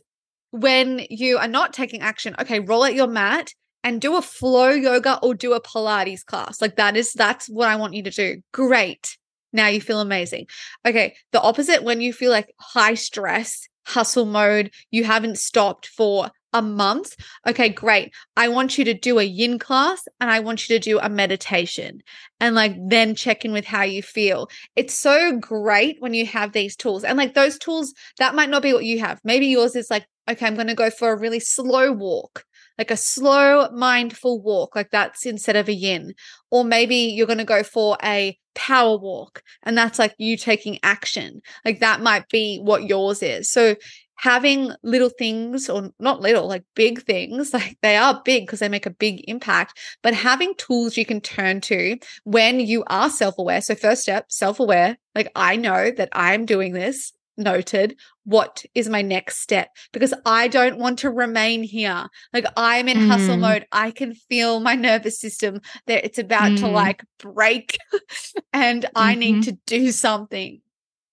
when 0.50 1.00
you 1.08 1.38
are 1.38 1.48
not 1.48 1.72
taking 1.72 2.02
action 2.02 2.34
okay 2.38 2.60
roll 2.60 2.84
out 2.84 2.94
your 2.94 3.06
mat 3.06 3.54
and 3.84 4.00
do 4.00 4.16
a 4.16 4.22
flow 4.22 4.70
yoga 4.70 5.18
or 5.22 5.34
do 5.34 5.52
a 5.52 5.60
Pilates 5.60 6.24
class. 6.24 6.60
Like 6.60 6.76
that 6.76 6.96
is 6.96 7.12
that's 7.12 7.48
what 7.48 7.68
I 7.68 7.76
want 7.76 7.94
you 7.94 8.02
to 8.04 8.10
do. 8.10 8.42
Great. 8.52 9.16
Now 9.52 9.68
you 9.68 9.80
feel 9.80 10.00
amazing. 10.00 10.46
Okay, 10.86 11.16
the 11.32 11.40
opposite 11.40 11.82
when 11.82 12.00
you 12.00 12.12
feel 12.12 12.30
like 12.30 12.52
high 12.58 12.94
stress, 12.94 13.66
hustle 13.86 14.26
mode, 14.26 14.70
you 14.90 15.04
haven't 15.04 15.38
stopped 15.38 15.86
for 15.86 16.30
a 16.52 16.62
month. 16.62 17.14
Okay, 17.46 17.68
great. 17.68 18.12
I 18.36 18.48
want 18.48 18.78
you 18.78 18.84
to 18.84 18.94
do 18.94 19.18
a 19.18 19.22
yin 19.22 19.58
class 19.58 20.06
and 20.20 20.30
I 20.30 20.40
want 20.40 20.68
you 20.68 20.78
to 20.78 20.82
do 20.82 20.98
a 20.98 21.08
meditation 21.08 22.02
and 22.40 22.54
like 22.54 22.74
then 22.88 23.14
check 23.14 23.44
in 23.44 23.52
with 23.52 23.66
how 23.66 23.82
you 23.82 24.02
feel. 24.02 24.48
It's 24.74 24.94
so 24.94 25.36
great 25.36 25.96
when 26.00 26.14
you 26.14 26.26
have 26.26 26.52
these 26.52 26.76
tools. 26.76 27.04
And 27.04 27.18
like 27.18 27.34
those 27.34 27.58
tools, 27.58 27.92
that 28.18 28.34
might 28.34 28.50
not 28.50 28.62
be 28.62 28.72
what 28.72 28.84
you 28.84 29.00
have. 29.00 29.20
Maybe 29.24 29.46
yours 29.46 29.76
is 29.76 29.90
like, 29.90 30.06
okay, 30.28 30.46
I'm 30.46 30.54
going 30.54 30.68
to 30.68 30.74
go 30.74 30.90
for 30.90 31.12
a 31.12 31.18
really 31.18 31.40
slow 31.40 31.92
walk 31.92 32.44
like 32.78 32.90
a 32.90 32.96
slow, 32.96 33.68
mindful 33.70 34.40
walk, 34.40 34.76
like 34.76 34.90
that's 34.90 35.26
instead 35.26 35.56
of 35.56 35.68
a 35.68 35.74
yin. 35.74 36.14
Or 36.50 36.64
maybe 36.64 36.96
you're 36.96 37.26
going 37.26 37.38
to 37.38 37.44
go 37.44 37.62
for 37.62 37.98
a 38.02 38.38
power 38.54 38.96
walk, 38.96 39.42
and 39.64 39.76
that's 39.76 39.98
like 39.98 40.14
you 40.18 40.36
taking 40.36 40.78
action. 40.82 41.42
Like 41.64 41.80
that 41.80 42.00
might 42.00 42.28
be 42.28 42.58
what 42.58 42.84
yours 42.84 43.22
is. 43.22 43.50
So 43.50 43.76
having 44.18 44.72
little 44.82 45.08
things 45.08 45.70
or 45.70 45.90
not 46.00 46.20
little 46.20 46.48
like 46.48 46.64
big 46.74 47.02
things 47.02 47.52
like 47.54 47.78
they 47.82 47.96
are 47.96 48.20
big 48.24 48.46
because 48.46 48.58
they 48.58 48.68
make 48.68 48.86
a 48.86 48.90
big 48.90 49.24
impact 49.28 49.78
but 50.02 50.12
having 50.12 50.54
tools 50.56 50.96
you 50.96 51.06
can 51.06 51.20
turn 51.20 51.60
to 51.60 51.96
when 52.24 52.60
you 52.60 52.84
are 52.88 53.08
self-aware 53.08 53.60
so 53.60 53.74
first 53.74 54.02
step 54.02 54.26
self-aware 54.28 54.96
like 55.14 55.30
i 55.36 55.56
know 55.56 55.90
that 55.90 56.08
i'm 56.12 56.44
doing 56.44 56.72
this 56.72 57.12
noted 57.38 57.98
what 58.24 58.64
is 58.74 58.88
my 58.88 59.00
next 59.00 59.38
step 59.38 59.70
because 59.92 60.12
I 60.26 60.48
don't 60.48 60.78
want 60.78 60.98
to 61.00 61.10
remain 61.10 61.62
here. 61.62 62.06
Like 62.32 62.44
I'm 62.56 62.88
in 62.88 62.98
mm. 62.98 63.08
hustle 63.08 63.36
mode. 63.36 63.66
I 63.72 63.90
can 63.90 64.14
feel 64.14 64.60
my 64.60 64.74
nervous 64.74 65.18
system 65.18 65.60
that 65.86 66.04
it's 66.04 66.18
about 66.18 66.52
mm. 66.52 66.58
to 66.58 66.68
like 66.68 67.02
break 67.18 67.78
and 68.52 68.82
mm-hmm. 68.82 68.92
I 68.96 69.14
need 69.14 69.36
mm-hmm. 69.36 69.50
to 69.50 69.58
do 69.66 69.92
something. 69.92 70.60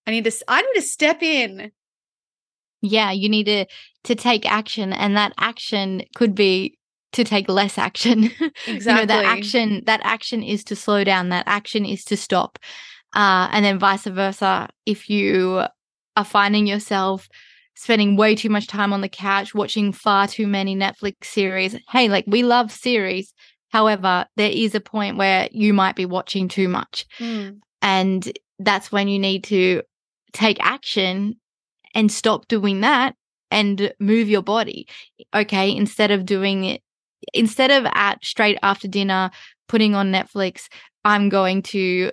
I 0.06 0.10
need 0.10 0.24
to 0.24 0.32
I 0.48 0.62
need 0.62 0.74
to 0.74 0.82
step 0.82 1.22
in. 1.22 1.72
Yeah, 2.82 3.10
you 3.10 3.28
need 3.28 3.44
to 3.44 3.66
to 4.04 4.14
take 4.14 4.50
action 4.50 4.92
and 4.92 5.16
that 5.16 5.32
action 5.38 6.02
could 6.14 6.34
be 6.34 6.78
to 7.12 7.24
take 7.24 7.48
less 7.48 7.78
action. 7.78 8.30
Exactly. 8.66 8.66
you 8.66 8.84
know, 8.84 9.06
that 9.06 9.24
action 9.24 9.82
that 9.86 10.00
action 10.04 10.42
is 10.42 10.64
to 10.64 10.76
slow 10.76 11.02
down, 11.02 11.30
that 11.30 11.44
action 11.46 11.84
is 11.84 12.04
to 12.04 12.16
stop. 12.16 12.58
Uh, 13.14 13.48
and 13.50 13.64
then 13.64 13.78
vice 13.78 14.04
versa 14.04 14.68
if 14.84 15.08
you 15.08 15.64
are 16.16 16.24
finding 16.24 16.66
yourself 16.66 17.28
spending 17.76 18.16
way 18.16 18.34
too 18.34 18.48
much 18.48 18.66
time 18.66 18.92
on 18.92 19.02
the 19.02 19.08
couch 19.08 19.54
watching 19.54 19.92
far 19.92 20.26
too 20.26 20.46
many 20.46 20.74
Netflix 20.74 21.26
series. 21.26 21.76
Hey, 21.90 22.08
like 22.08 22.24
we 22.26 22.42
love 22.42 22.72
series. 22.72 23.32
However, 23.68 24.26
there 24.36 24.50
is 24.50 24.74
a 24.74 24.80
point 24.80 25.18
where 25.18 25.48
you 25.52 25.74
might 25.74 25.94
be 25.94 26.06
watching 26.06 26.48
too 26.48 26.68
much. 26.68 27.04
Mm. 27.18 27.60
And 27.82 28.38
that's 28.58 28.90
when 28.90 29.08
you 29.08 29.18
need 29.18 29.44
to 29.44 29.82
take 30.32 30.56
action 30.60 31.34
and 31.94 32.10
stop 32.10 32.48
doing 32.48 32.80
that 32.80 33.14
and 33.50 33.92
move 34.00 34.28
your 34.28 34.42
body. 34.42 34.88
Okay. 35.34 35.76
Instead 35.76 36.10
of 36.10 36.24
doing 36.24 36.64
it, 36.64 36.82
instead 37.34 37.70
of 37.70 37.86
at 37.94 38.24
straight 38.24 38.58
after 38.62 38.88
dinner, 38.88 39.30
putting 39.68 39.94
on 39.94 40.12
Netflix, 40.12 40.68
I'm 41.04 41.28
going 41.28 41.62
to 41.62 42.10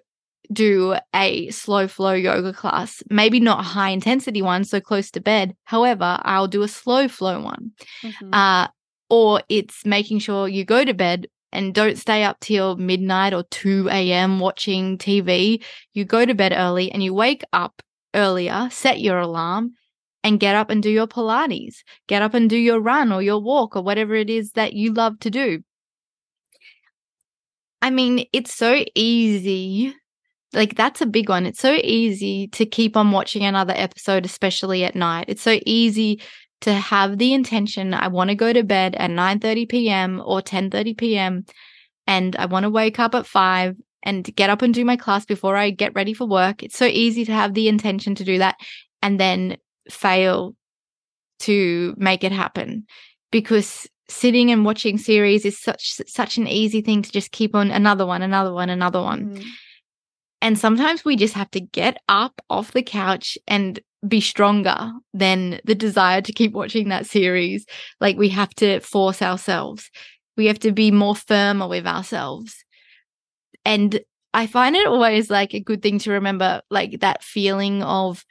do 0.51 0.95
a 1.15 1.50
slow 1.51 1.88
flow 1.88 2.13
yoga 2.13 2.53
class, 2.53 3.01
maybe 3.09 3.39
not 3.39 3.62
a 3.62 3.63
high 3.63 3.89
intensity 3.89 4.41
one, 4.41 4.63
so 4.63 4.81
close 4.81 5.12
to 5.12 5.21
bed. 5.21 5.55
However, 5.63 6.19
I'll 6.23 6.47
do 6.47 6.63
a 6.63 6.67
slow 6.67 7.07
flow 7.07 7.41
one. 7.41 7.71
Mm-hmm. 8.01 8.33
Uh, 8.33 8.67
or 9.09 9.41
it's 9.50 9.85
making 9.85 10.19
sure 10.19 10.47
you 10.47 10.65
go 10.65 10.83
to 10.83 10.93
bed 10.93 11.27
and 11.51 11.73
don't 11.73 11.97
stay 11.97 12.23
up 12.23 12.39
till 12.39 12.75
midnight 12.77 13.33
or 13.33 13.43
2 13.51 13.88
a.m. 13.89 14.39
watching 14.39 14.97
TV. 14.97 15.63
You 15.93 16.03
go 16.03 16.25
to 16.25 16.33
bed 16.33 16.53
early 16.55 16.91
and 16.91 17.03
you 17.03 17.13
wake 17.13 17.43
up 17.53 17.81
earlier, 18.15 18.69
set 18.71 19.00
your 19.00 19.19
alarm, 19.19 19.73
and 20.23 20.39
get 20.39 20.55
up 20.55 20.69
and 20.69 20.81
do 20.81 20.89
your 20.89 21.07
Pilates. 21.07 21.83
Get 22.07 22.21
up 22.21 22.33
and 22.33 22.50
do 22.50 22.57
your 22.57 22.79
run 22.79 23.12
or 23.12 23.21
your 23.21 23.39
walk 23.39 23.75
or 23.75 23.83
whatever 23.83 24.15
it 24.15 24.29
is 24.29 24.51
that 24.53 24.73
you 24.73 24.93
love 24.93 25.19
to 25.19 25.29
do. 25.29 25.62
I 27.81 27.89
mean, 27.89 28.25
it's 28.31 28.53
so 28.53 28.83
easy 28.95 29.93
like 30.53 30.75
that's 30.75 31.01
a 31.01 31.05
big 31.05 31.29
one. 31.29 31.45
It's 31.45 31.60
so 31.60 31.74
easy 31.74 32.48
to 32.50 32.65
keep 32.65 32.95
on 32.95 33.12
watching 33.12 33.43
another 33.43 33.74
episode, 33.75 34.25
especially 34.25 34.83
at 34.83 34.95
night. 34.95 35.25
It's 35.27 35.41
so 35.41 35.60
easy 35.65 36.22
to 36.62 36.74
have 36.74 37.17
the 37.17 37.33
intention 37.33 37.93
I 37.93 38.07
want 38.07 38.29
to 38.29 38.36
go 38.36 38.53
to 38.53 38.63
bed 38.63 38.95
at 38.95 39.10
9:30 39.10 39.69
p.m. 39.69 40.22
or 40.25 40.41
10:30 40.41 40.98
p.m. 40.98 41.45
and 42.07 42.36
I 42.36 42.45
want 42.45 42.63
to 42.63 42.69
wake 42.69 43.00
up 43.00 43.15
at 43.15 43.27
5 43.27 43.75
and 44.03 44.36
get 44.36 44.50
up 44.50 44.62
and 44.62 44.74
do 44.74 44.86
my 44.86 44.98
class 44.98 45.25
before 45.25 45.55
I 45.55 45.69
get 45.69 45.95
ready 45.95 46.13
for 46.13 46.27
work. 46.27 46.63
It's 46.63 46.77
so 46.77 46.86
easy 46.86 47.25
to 47.25 47.33
have 47.33 47.53
the 47.53 47.67
intention 47.67 48.15
to 48.15 48.24
do 48.24 48.38
that 48.38 48.55
and 49.01 49.19
then 49.19 49.57
fail 49.89 50.55
to 51.39 51.93
make 51.98 52.24
it 52.24 52.31
happen 52.31 52.86
because 53.31 53.88
sitting 54.07 54.51
and 54.51 54.65
watching 54.65 54.98
series 54.98 55.45
is 55.45 55.60
such 55.60 55.93
such 56.07 56.38
an 56.38 56.48
easy 56.48 56.81
thing 56.81 57.01
to 57.01 57.12
just 57.12 57.31
keep 57.31 57.55
on 57.55 57.72
another 57.72 58.05
one 58.05 58.22
another 58.22 58.53
one 58.53 58.69
another 58.69 59.01
one 59.01 59.36
mm. 59.36 59.45
And 60.43 60.59
sometimes 60.59 61.05
we 61.05 61.15
just 61.15 61.35
have 61.35 61.50
to 61.51 61.62
get 61.62 62.00
up 62.09 62.41
off 62.50 62.73
the 62.73 62.83
couch 62.83 63.38
and 63.47 63.79
be 64.05 64.19
stronger 64.19 64.91
than 65.13 65.62
the 65.63 65.73
desire 65.73 66.21
to 66.21 66.33
keep 66.33 66.51
watching 66.51 66.89
that 66.89 67.05
series. 67.05 67.65
Like 68.01 68.17
we 68.17 68.27
have 68.27 68.53
to 68.55 68.81
force 68.81 69.21
ourselves. 69.21 69.89
We 70.35 70.47
have 70.47 70.59
to 70.59 70.73
be 70.73 70.91
more 70.91 71.15
firmer 71.15 71.65
with 71.69 71.88
ourselves. 71.88 72.65
And 73.63 74.01
I 74.33 74.47
find 74.47 74.75
it 74.75 74.85
always 74.85 75.29
like 75.29 75.53
a 75.53 75.62
good 75.62 75.81
thing 75.81 75.97
to 76.00 76.12
remember, 76.12 76.62
like 76.69 77.00
that 77.00 77.23
feeling 77.23 77.81
of 77.81 78.25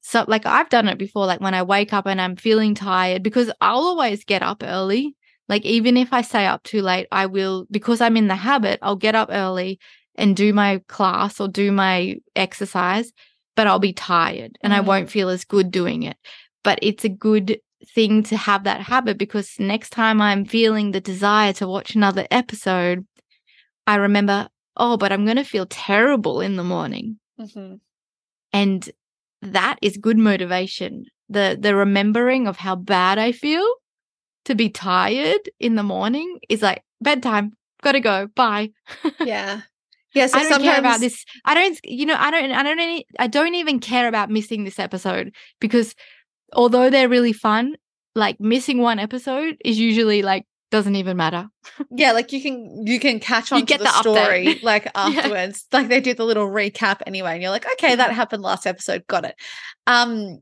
so 0.00 0.24
like 0.26 0.46
I've 0.46 0.70
done 0.70 0.88
it 0.88 0.96
before, 0.96 1.26
like 1.26 1.42
when 1.42 1.54
I 1.54 1.62
wake 1.62 1.92
up 1.92 2.06
and 2.06 2.22
I'm 2.22 2.36
feeling 2.36 2.74
tired, 2.74 3.22
because 3.22 3.50
I'll 3.60 3.80
always 3.80 4.24
get 4.24 4.42
up 4.42 4.62
early. 4.62 5.14
Like 5.50 5.66
even 5.66 5.98
if 5.98 6.10
I 6.14 6.22
stay 6.22 6.46
up 6.46 6.62
too 6.62 6.80
late, 6.80 7.06
I 7.12 7.26
will 7.26 7.66
because 7.70 8.00
I'm 8.00 8.16
in 8.16 8.28
the 8.28 8.34
habit, 8.34 8.78
I'll 8.80 8.96
get 8.96 9.14
up 9.14 9.28
early 9.30 9.78
and 10.16 10.36
do 10.36 10.52
my 10.52 10.80
class 10.88 11.40
or 11.40 11.48
do 11.48 11.72
my 11.72 12.16
exercise, 12.36 13.12
but 13.56 13.66
I'll 13.66 13.78
be 13.78 13.92
tired 13.92 14.56
and 14.62 14.72
mm. 14.72 14.76
I 14.76 14.80
won't 14.80 15.10
feel 15.10 15.28
as 15.28 15.44
good 15.44 15.70
doing 15.70 16.02
it. 16.02 16.16
But 16.62 16.78
it's 16.82 17.04
a 17.04 17.08
good 17.08 17.58
thing 17.94 18.22
to 18.24 18.36
have 18.36 18.64
that 18.64 18.80
habit 18.80 19.18
because 19.18 19.58
next 19.58 19.90
time 19.90 20.20
I'm 20.20 20.44
feeling 20.44 20.90
the 20.90 21.00
desire 21.00 21.52
to 21.54 21.68
watch 21.68 21.94
another 21.94 22.26
episode, 22.30 23.06
I 23.86 23.96
remember, 23.96 24.48
oh, 24.76 24.96
but 24.96 25.12
I'm 25.12 25.24
going 25.24 25.36
to 25.36 25.44
feel 25.44 25.66
terrible 25.66 26.40
in 26.40 26.56
the 26.56 26.64
morning. 26.64 27.18
Mm-hmm. 27.38 27.74
And 28.52 28.90
that 29.42 29.78
is 29.82 29.96
good 29.96 30.18
motivation. 30.18 31.04
The 31.28 31.56
the 31.58 31.74
remembering 31.74 32.46
of 32.46 32.56
how 32.56 32.76
bad 32.76 33.18
I 33.18 33.32
feel 33.32 33.66
to 34.44 34.54
be 34.54 34.68
tired 34.68 35.50
in 35.58 35.74
the 35.74 35.82
morning 35.82 36.38
is 36.48 36.62
like 36.62 36.82
bedtime. 37.00 37.52
Gotta 37.82 38.00
go. 38.00 38.28
Bye. 38.34 38.70
yeah. 39.20 39.62
Yeah, 40.14 40.26
so 40.26 40.38
I 40.38 40.48
don't 40.48 40.62
care 40.62 40.78
about 40.78 41.00
this. 41.00 41.24
I 41.44 41.54
don't, 41.54 41.78
you 41.84 42.06
know, 42.06 42.16
I 42.16 42.30
don't, 42.30 42.52
I 42.52 42.62
don't, 42.62 42.78
any, 42.78 43.04
I 43.18 43.26
don't 43.26 43.54
even 43.54 43.80
care 43.80 44.06
about 44.06 44.30
missing 44.30 44.64
this 44.64 44.78
episode 44.78 45.34
because 45.60 45.94
although 46.52 46.88
they're 46.88 47.08
really 47.08 47.32
fun, 47.32 47.74
like 48.14 48.40
missing 48.40 48.78
one 48.78 48.98
episode 48.98 49.56
is 49.64 49.78
usually 49.78 50.22
like 50.22 50.46
doesn't 50.70 50.96
even 50.96 51.16
matter. 51.16 51.48
yeah, 51.90 52.12
like 52.12 52.32
you 52.32 52.42
can 52.42 52.86
you 52.86 52.98
can 52.98 53.20
catch 53.20 53.52
on 53.52 53.60
you 53.60 53.64
get 53.64 53.78
the, 53.78 53.84
the 53.84 54.00
story 54.00 54.58
like 54.62 54.90
afterwards. 54.94 55.66
yeah. 55.72 55.78
Like 55.78 55.88
they 55.88 56.00
do 56.00 56.14
the 56.14 56.24
little 56.24 56.48
recap 56.48 57.00
anyway, 57.06 57.34
and 57.34 57.42
you're 57.42 57.50
like, 57.50 57.66
okay, 57.74 57.94
that 57.94 58.12
happened 58.12 58.42
last 58.42 58.66
episode, 58.66 59.06
got 59.06 59.24
it. 59.24 59.36
Um, 59.86 60.38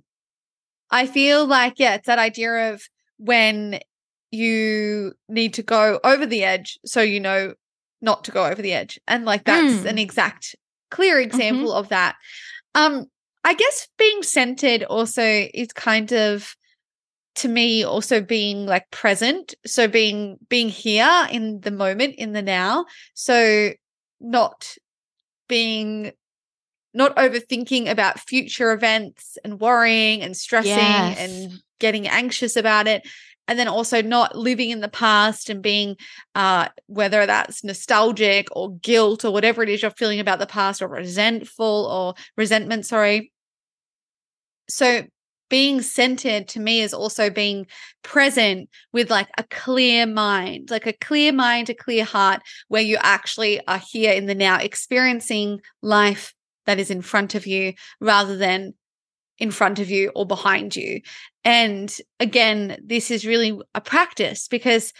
I 0.90 1.06
feel 1.06 1.46
like 1.46 1.78
yeah, 1.78 1.94
it's 1.94 2.06
that 2.06 2.18
idea 2.18 2.72
of 2.72 2.82
when 3.18 3.80
you 4.30 5.12
need 5.28 5.54
to 5.54 5.62
go 5.62 6.00
over 6.02 6.24
the 6.24 6.44
edge, 6.44 6.78
so 6.84 7.02
you 7.02 7.20
know 7.20 7.54
not 8.02 8.24
to 8.24 8.30
go 8.30 8.44
over 8.44 8.60
the 8.60 8.72
edge. 8.72 9.00
And 9.08 9.24
like 9.24 9.44
that's 9.44 9.84
mm. 9.84 9.86
an 9.86 9.98
exact 9.98 10.54
clear 10.90 11.16
mm-hmm. 11.16 11.30
example 11.30 11.68
mm-hmm. 11.68 11.78
of 11.78 11.88
that. 11.88 12.16
Um 12.74 13.06
I 13.44 13.54
guess 13.54 13.88
being 13.98 14.22
centered 14.22 14.84
also 14.84 15.22
is 15.22 15.72
kind 15.72 16.12
of 16.12 16.54
to 17.34 17.48
me 17.48 17.82
also 17.82 18.20
being 18.20 18.66
like 18.66 18.90
present 18.90 19.54
so 19.64 19.88
being 19.88 20.36
being 20.48 20.68
here 20.68 21.26
in 21.30 21.60
the 21.60 21.70
moment 21.70 22.16
in 22.16 22.32
the 22.32 22.42
now 22.42 22.84
so 23.14 23.70
not 24.20 24.76
being 25.48 26.12
not 26.94 27.16
overthinking 27.16 27.90
about 27.90 28.20
future 28.20 28.70
events 28.72 29.38
and 29.44 29.60
worrying 29.60 30.20
and 30.20 30.36
stressing 30.36 30.72
yes. 30.72 31.18
and 31.18 31.52
getting 31.78 32.06
anxious 32.06 32.54
about 32.54 32.86
it 32.86 33.02
and 33.52 33.58
then 33.58 33.68
also 33.68 34.00
not 34.00 34.34
living 34.34 34.70
in 34.70 34.80
the 34.80 34.88
past 34.88 35.50
and 35.50 35.62
being 35.62 35.94
uh 36.34 36.68
whether 36.86 37.26
that's 37.26 37.62
nostalgic 37.62 38.48
or 38.52 38.72
guilt 38.76 39.26
or 39.26 39.30
whatever 39.30 39.62
it 39.62 39.68
is 39.68 39.82
you're 39.82 39.90
feeling 39.90 40.20
about 40.20 40.38
the 40.38 40.46
past 40.46 40.80
or 40.80 40.88
resentful 40.88 41.86
or 41.92 42.14
resentment 42.34 42.86
sorry. 42.86 43.30
So 44.70 45.02
being 45.50 45.82
centered 45.82 46.48
to 46.48 46.60
me 46.60 46.80
is 46.80 46.94
also 46.94 47.28
being 47.28 47.66
present 48.02 48.70
with 48.94 49.10
like 49.10 49.28
a 49.36 49.42
clear 49.42 50.06
mind, 50.06 50.70
like 50.70 50.86
a 50.86 50.94
clear 50.94 51.30
mind, 51.30 51.68
a 51.68 51.74
clear 51.74 52.06
heart, 52.06 52.40
where 52.68 52.80
you 52.80 52.96
actually 53.02 53.60
are 53.66 53.82
here 53.90 54.14
in 54.14 54.24
the 54.24 54.34
now, 54.34 54.56
experiencing 54.56 55.60
life 55.82 56.32
that 56.64 56.80
is 56.80 56.90
in 56.90 57.02
front 57.02 57.34
of 57.34 57.46
you 57.46 57.74
rather 58.00 58.38
than 58.38 58.72
in 59.42 59.50
front 59.50 59.80
of 59.80 59.90
you 59.90 60.12
or 60.14 60.24
behind 60.24 60.76
you. 60.76 61.00
And 61.44 61.92
again, 62.20 62.78
this 62.80 63.10
is 63.10 63.26
really 63.26 63.58
a 63.74 63.80
practice 63.80 64.46
because 64.46 64.92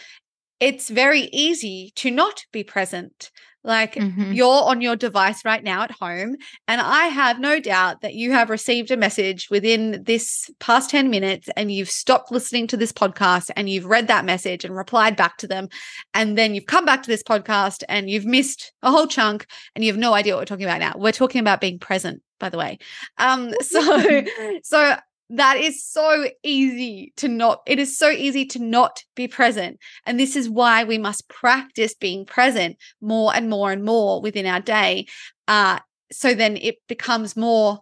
it's 0.59 0.91
very 0.91 1.29
easy 1.33 1.93
to 1.95 2.11
not 2.11 2.45
be 2.51 2.65
present. 2.65 3.31
Like 3.63 3.95
mm-hmm. 3.95 4.33
you're 4.33 4.65
on 4.65 4.81
your 4.81 4.97
device 4.97 5.45
right 5.45 5.63
now 5.63 5.85
at 5.85 5.93
home, 5.93 6.35
and 6.67 6.81
I 6.81 7.05
have 7.05 7.39
no 7.39 7.61
doubt 7.61 8.01
that 8.01 8.15
you 8.15 8.33
have 8.33 8.51
received 8.51 8.91
a 8.91 8.97
message 8.97 9.49
within 9.49 10.03
this 10.03 10.51
past 10.59 10.91
10 10.91 11.09
minutes 11.09 11.49
and 11.57 11.71
you've 11.71 11.89
stopped 11.89 12.33
listening 12.33 12.67
to 12.67 12.77
this 12.77 12.93
podcast 12.93 13.53
and 13.55 13.71
you've 13.71 13.85
read 13.85 14.09
that 14.09 14.25
message 14.25 14.65
and 14.65 14.75
replied 14.75 15.15
back 15.15 15.37
to 15.37 15.47
them. 15.47 15.69
And 16.13 16.37
then 16.37 16.57
you've 16.57 16.67
come 16.67 16.85
back 16.85 17.05
to 17.05 17.09
this 17.09 17.23
podcast 17.23 17.85
and 17.89 18.11
you've 18.11 18.27
missed 18.27 18.73
a 18.83 18.91
whole 18.91 19.07
chunk 19.07 19.47
and 19.77 19.85
you 19.85 19.93
have 19.93 20.01
no 20.01 20.13
idea 20.13 20.35
what 20.35 20.41
we're 20.41 20.47
talking 20.47 20.67
about 20.67 20.81
now. 20.81 20.95
We're 20.97 21.13
talking 21.13 21.41
about 21.41 21.61
being 21.61 21.79
present, 21.79 22.21
by 22.43 22.51
the 22.51 22.59
way. 22.59 22.79
Um, 23.17 23.55
so, 23.63 24.25
so 24.65 24.97
that 25.31 25.57
is 25.57 25.83
so 25.83 26.27
easy 26.43 27.15
to 27.17 27.27
not 27.27 27.63
it 27.67 27.79
is 27.79 27.97
so 27.97 28.11
easy 28.11 28.45
to 28.45 28.59
not 28.59 29.03
be 29.15 29.27
present 29.27 29.79
and 30.05 30.21
this 30.21 30.37
is 30.37 30.51
why 30.51 30.85
we 30.85 30.99
must 30.99 31.27
practice 31.29 31.95
being 31.95 32.27
present 32.27 32.77
more 33.01 33.35
and 33.35 33.49
more 33.49 33.73
and 33.73 33.83
more 33.83 34.21
within 34.21 34.45
our 34.45 34.61
day 34.61 35.07
uh 35.49 35.79
so 36.11 36.35
then 36.35 36.59
it 36.59 36.77
becomes 36.87 37.35
more 37.35 37.79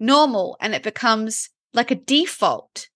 normal 0.00 0.56
and 0.60 0.74
it 0.74 0.82
becomes 0.82 1.50
like 1.72 1.92
a 1.92 1.94
default 1.94 2.88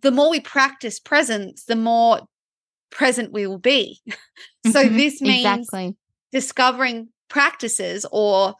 the 0.00 0.12
more 0.12 0.30
we 0.30 0.40
practice 0.40 0.98
presence 0.98 1.64
the 1.64 1.76
more 1.76 2.20
present 2.90 3.32
we 3.32 3.46
will 3.46 3.58
be 3.58 4.00
so 4.66 4.82
mm-hmm, 4.82 4.96
this 4.96 5.20
means 5.20 5.44
exactly. 5.44 5.94
discovering 6.32 7.08
practices 7.28 8.06
or 8.10 8.54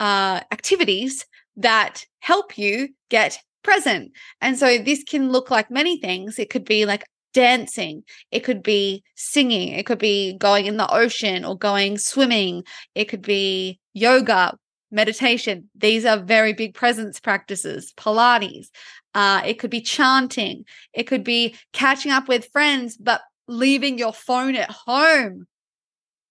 uh 0.00 0.40
activities 0.50 1.26
that 1.56 2.04
help 2.20 2.58
you 2.58 2.88
get 3.10 3.38
present. 3.62 4.12
And 4.40 4.58
so 4.58 4.78
this 4.78 5.04
can 5.04 5.30
look 5.30 5.50
like 5.50 5.70
many 5.70 6.00
things. 6.00 6.38
It 6.38 6.50
could 6.50 6.64
be 6.64 6.86
like 6.86 7.04
dancing, 7.32 8.02
it 8.32 8.40
could 8.40 8.62
be 8.62 9.04
singing, 9.14 9.68
it 9.68 9.86
could 9.86 9.98
be 9.98 10.36
going 10.38 10.66
in 10.66 10.76
the 10.76 10.92
ocean 10.92 11.44
or 11.44 11.56
going 11.56 11.98
swimming, 11.98 12.64
it 12.94 13.04
could 13.06 13.22
be 13.22 13.78
yoga, 13.94 14.56
meditation. 14.90 15.70
These 15.76 16.04
are 16.04 16.18
very 16.18 16.52
big 16.52 16.74
presence 16.74 17.20
practices, 17.20 17.92
Pilates. 17.96 18.68
Uh, 19.14 19.42
it 19.44 19.58
could 19.58 19.70
be 19.70 19.80
chanting, 19.80 20.64
it 20.92 21.04
could 21.04 21.24
be 21.24 21.54
catching 21.72 22.12
up 22.12 22.28
with 22.28 22.50
friends, 22.52 22.96
but 22.96 23.20
leaving 23.48 23.98
your 23.98 24.12
phone 24.12 24.56
at 24.56 24.70
home. 24.70 25.46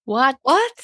What? 0.05 0.37
What? 0.41 0.83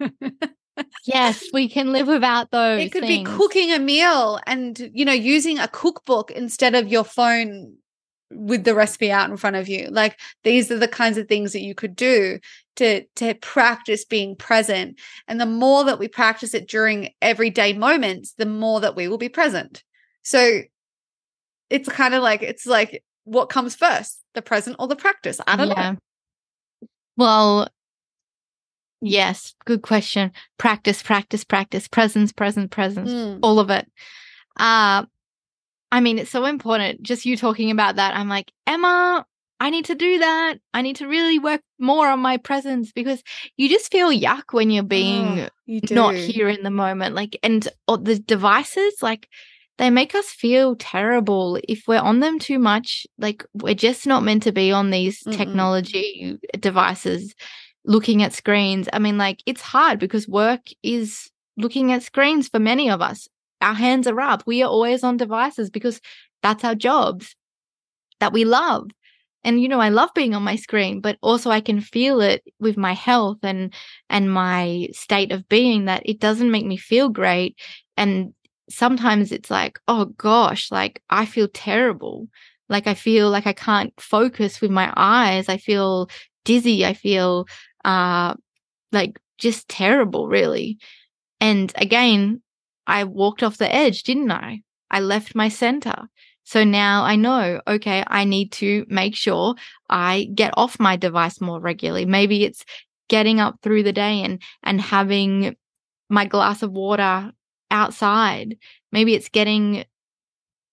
yes, 1.04 1.44
we 1.52 1.68
can 1.68 1.92
live 1.92 2.06
without 2.06 2.50
those. 2.50 2.82
It 2.82 2.92
could 2.92 3.02
things. 3.02 3.28
be 3.28 3.36
cooking 3.36 3.72
a 3.72 3.78
meal 3.78 4.40
and, 4.46 4.90
you 4.92 5.04
know, 5.04 5.12
using 5.12 5.58
a 5.58 5.68
cookbook 5.68 6.30
instead 6.30 6.74
of 6.74 6.88
your 6.88 7.04
phone 7.04 7.76
with 8.32 8.64
the 8.64 8.74
recipe 8.74 9.10
out 9.10 9.28
in 9.28 9.36
front 9.36 9.56
of 9.56 9.68
you. 9.68 9.88
Like 9.90 10.18
these 10.44 10.70
are 10.70 10.78
the 10.78 10.88
kinds 10.88 11.18
of 11.18 11.28
things 11.28 11.52
that 11.52 11.62
you 11.62 11.74
could 11.74 11.96
do 11.96 12.38
to 12.76 13.04
to 13.16 13.34
practice 13.34 14.04
being 14.04 14.36
present. 14.36 15.00
And 15.26 15.40
the 15.40 15.46
more 15.46 15.84
that 15.84 15.98
we 15.98 16.08
practice 16.08 16.54
it 16.54 16.68
during 16.68 17.10
everyday 17.20 17.72
moments, 17.72 18.34
the 18.38 18.46
more 18.46 18.80
that 18.80 18.96
we 18.96 19.08
will 19.08 19.18
be 19.18 19.28
present. 19.28 19.82
So 20.22 20.62
it's 21.68 21.88
kind 21.88 22.14
of 22.14 22.22
like 22.22 22.42
it's 22.42 22.66
like 22.66 23.02
what 23.24 23.48
comes 23.48 23.74
first, 23.74 24.22
the 24.34 24.42
present 24.42 24.76
or 24.78 24.88
the 24.88 24.96
practice? 24.96 25.40
I 25.46 25.56
don't 25.56 25.68
yeah. 25.68 25.92
know. 25.92 25.98
Well, 27.16 27.68
Yes, 29.00 29.54
good 29.64 29.82
question. 29.82 30.32
Practice, 30.58 31.02
practice, 31.02 31.44
practice, 31.44 31.88
presence, 31.88 32.32
present, 32.32 32.70
presence, 32.70 33.10
mm. 33.10 33.38
all 33.42 33.58
of 33.58 33.70
it. 33.70 33.90
Uh 34.58 35.04
I 35.92 36.00
mean, 36.00 36.18
it's 36.18 36.30
so 36.30 36.44
important. 36.44 37.02
Just 37.02 37.26
you 37.26 37.36
talking 37.36 37.70
about 37.70 37.96
that, 37.96 38.14
I'm 38.14 38.28
like, 38.28 38.52
Emma, 38.66 39.26
I 39.58 39.70
need 39.70 39.86
to 39.86 39.94
do 39.94 40.18
that. 40.18 40.54
I 40.72 40.82
need 40.82 40.96
to 40.96 41.08
really 41.08 41.38
work 41.38 41.60
more 41.78 42.08
on 42.08 42.20
my 42.20 42.38
presence 42.38 42.92
because 42.92 43.22
you 43.56 43.68
just 43.68 43.92
feel 43.92 44.10
yuck 44.10 44.52
when 44.52 44.70
you're 44.70 44.82
being 44.82 45.40
oh, 45.40 45.48
you 45.66 45.80
not 45.90 46.14
here 46.14 46.48
in 46.48 46.62
the 46.62 46.70
moment. 46.70 47.14
Like, 47.14 47.38
and 47.42 47.68
oh, 47.86 47.96
the 47.96 48.18
devices, 48.18 48.94
like, 49.02 49.28
they 49.76 49.90
make 49.90 50.14
us 50.14 50.26
feel 50.30 50.76
terrible 50.76 51.58
if 51.68 51.84
we're 51.86 51.98
on 51.98 52.20
them 52.20 52.38
too 52.38 52.58
much. 52.58 53.06
Like, 53.18 53.44
we're 53.52 53.74
just 53.74 54.06
not 54.06 54.22
meant 54.22 54.44
to 54.44 54.52
be 54.52 54.72
on 54.72 54.90
these 54.90 55.22
Mm-mm. 55.24 55.36
technology 55.36 56.38
devices 56.58 57.34
looking 57.84 58.22
at 58.22 58.32
screens. 58.32 58.88
I 58.92 58.98
mean, 58.98 59.18
like 59.18 59.42
it's 59.46 59.62
hard 59.62 59.98
because 59.98 60.28
work 60.28 60.60
is 60.82 61.30
looking 61.56 61.92
at 61.92 62.02
screens 62.02 62.48
for 62.48 62.58
many 62.58 62.90
of 62.90 63.00
us. 63.02 63.28
Our 63.60 63.74
hands 63.74 64.06
are 64.06 64.20
up. 64.20 64.42
We 64.46 64.62
are 64.62 64.70
always 64.70 65.04
on 65.04 65.16
devices 65.16 65.70
because 65.70 66.00
that's 66.42 66.64
our 66.64 66.74
jobs 66.74 67.34
that 68.20 68.32
we 68.32 68.44
love. 68.44 68.88
And 69.42 69.60
you 69.62 69.68
know, 69.68 69.80
I 69.80 69.88
love 69.88 70.10
being 70.14 70.34
on 70.34 70.42
my 70.42 70.56
screen, 70.56 71.00
but 71.00 71.16
also 71.22 71.50
I 71.50 71.60
can 71.60 71.80
feel 71.80 72.20
it 72.20 72.42
with 72.60 72.76
my 72.76 72.92
health 72.92 73.38
and 73.42 73.72
and 74.10 74.32
my 74.32 74.88
state 74.92 75.32
of 75.32 75.48
being 75.48 75.86
that 75.86 76.02
it 76.04 76.20
doesn't 76.20 76.50
make 76.50 76.66
me 76.66 76.76
feel 76.76 77.08
great. 77.08 77.56
And 77.96 78.34
sometimes 78.68 79.32
it's 79.32 79.50
like, 79.50 79.78
oh 79.88 80.06
gosh, 80.18 80.70
like 80.70 81.02
I 81.10 81.24
feel 81.24 81.48
terrible. 81.48 82.28
Like 82.68 82.86
I 82.86 82.94
feel 82.94 83.30
like 83.30 83.46
I 83.46 83.52
can't 83.54 83.92
focus 83.98 84.60
with 84.60 84.70
my 84.70 84.92
eyes. 84.96 85.48
I 85.48 85.56
feel 85.56 86.08
dizzy. 86.44 86.84
I 86.86 86.92
feel 86.94 87.46
uh 87.84 88.34
like 88.92 89.20
just 89.38 89.68
terrible 89.68 90.28
really. 90.28 90.78
And 91.40 91.72
again 91.76 92.42
i 92.86 93.04
walked 93.04 93.42
off 93.42 93.58
the 93.58 93.72
edge 93.74 94.02
didn't 94.04 94.30
i? 94.30 94.62
I 94.90 95.00
left 95.00 95.34
my 95.34 95.48
center. 95.48 96.08
So 96.44 96.64
now 96.64 97.04
i 97.04 97.16
know 97.16 97.60
okay 97.68 98.04
i 98.08 98.24
need 98.24 98.52
to 98.52 98.86
make 98.88 99.16
sure 99.16 99.54
i 99.90 100.28
get 100.34 100.52
off 100.56 100.80
my 100.80 100.96
device 100.96 101.40
more 101.40 101.60
regularly. 101.60 102.06
Maybe 102.06 102.44
it's 102.44 102.64
getting 103.08 103.40
up 103.40 103.56
through 103.62 103.82
the 103.84 103.92
day 103.92 104.22
and 104.22 104.42
and 104.62 104.80
having 104.80 105.56
my 106.10 106.26
glass 106.26 106.62
of 106.62 106.72
water 106.72 107.32
outside. 107.70 108.56
Maybe 108.92 109.14
it's 109.14 109.28
getting 109.28 109.84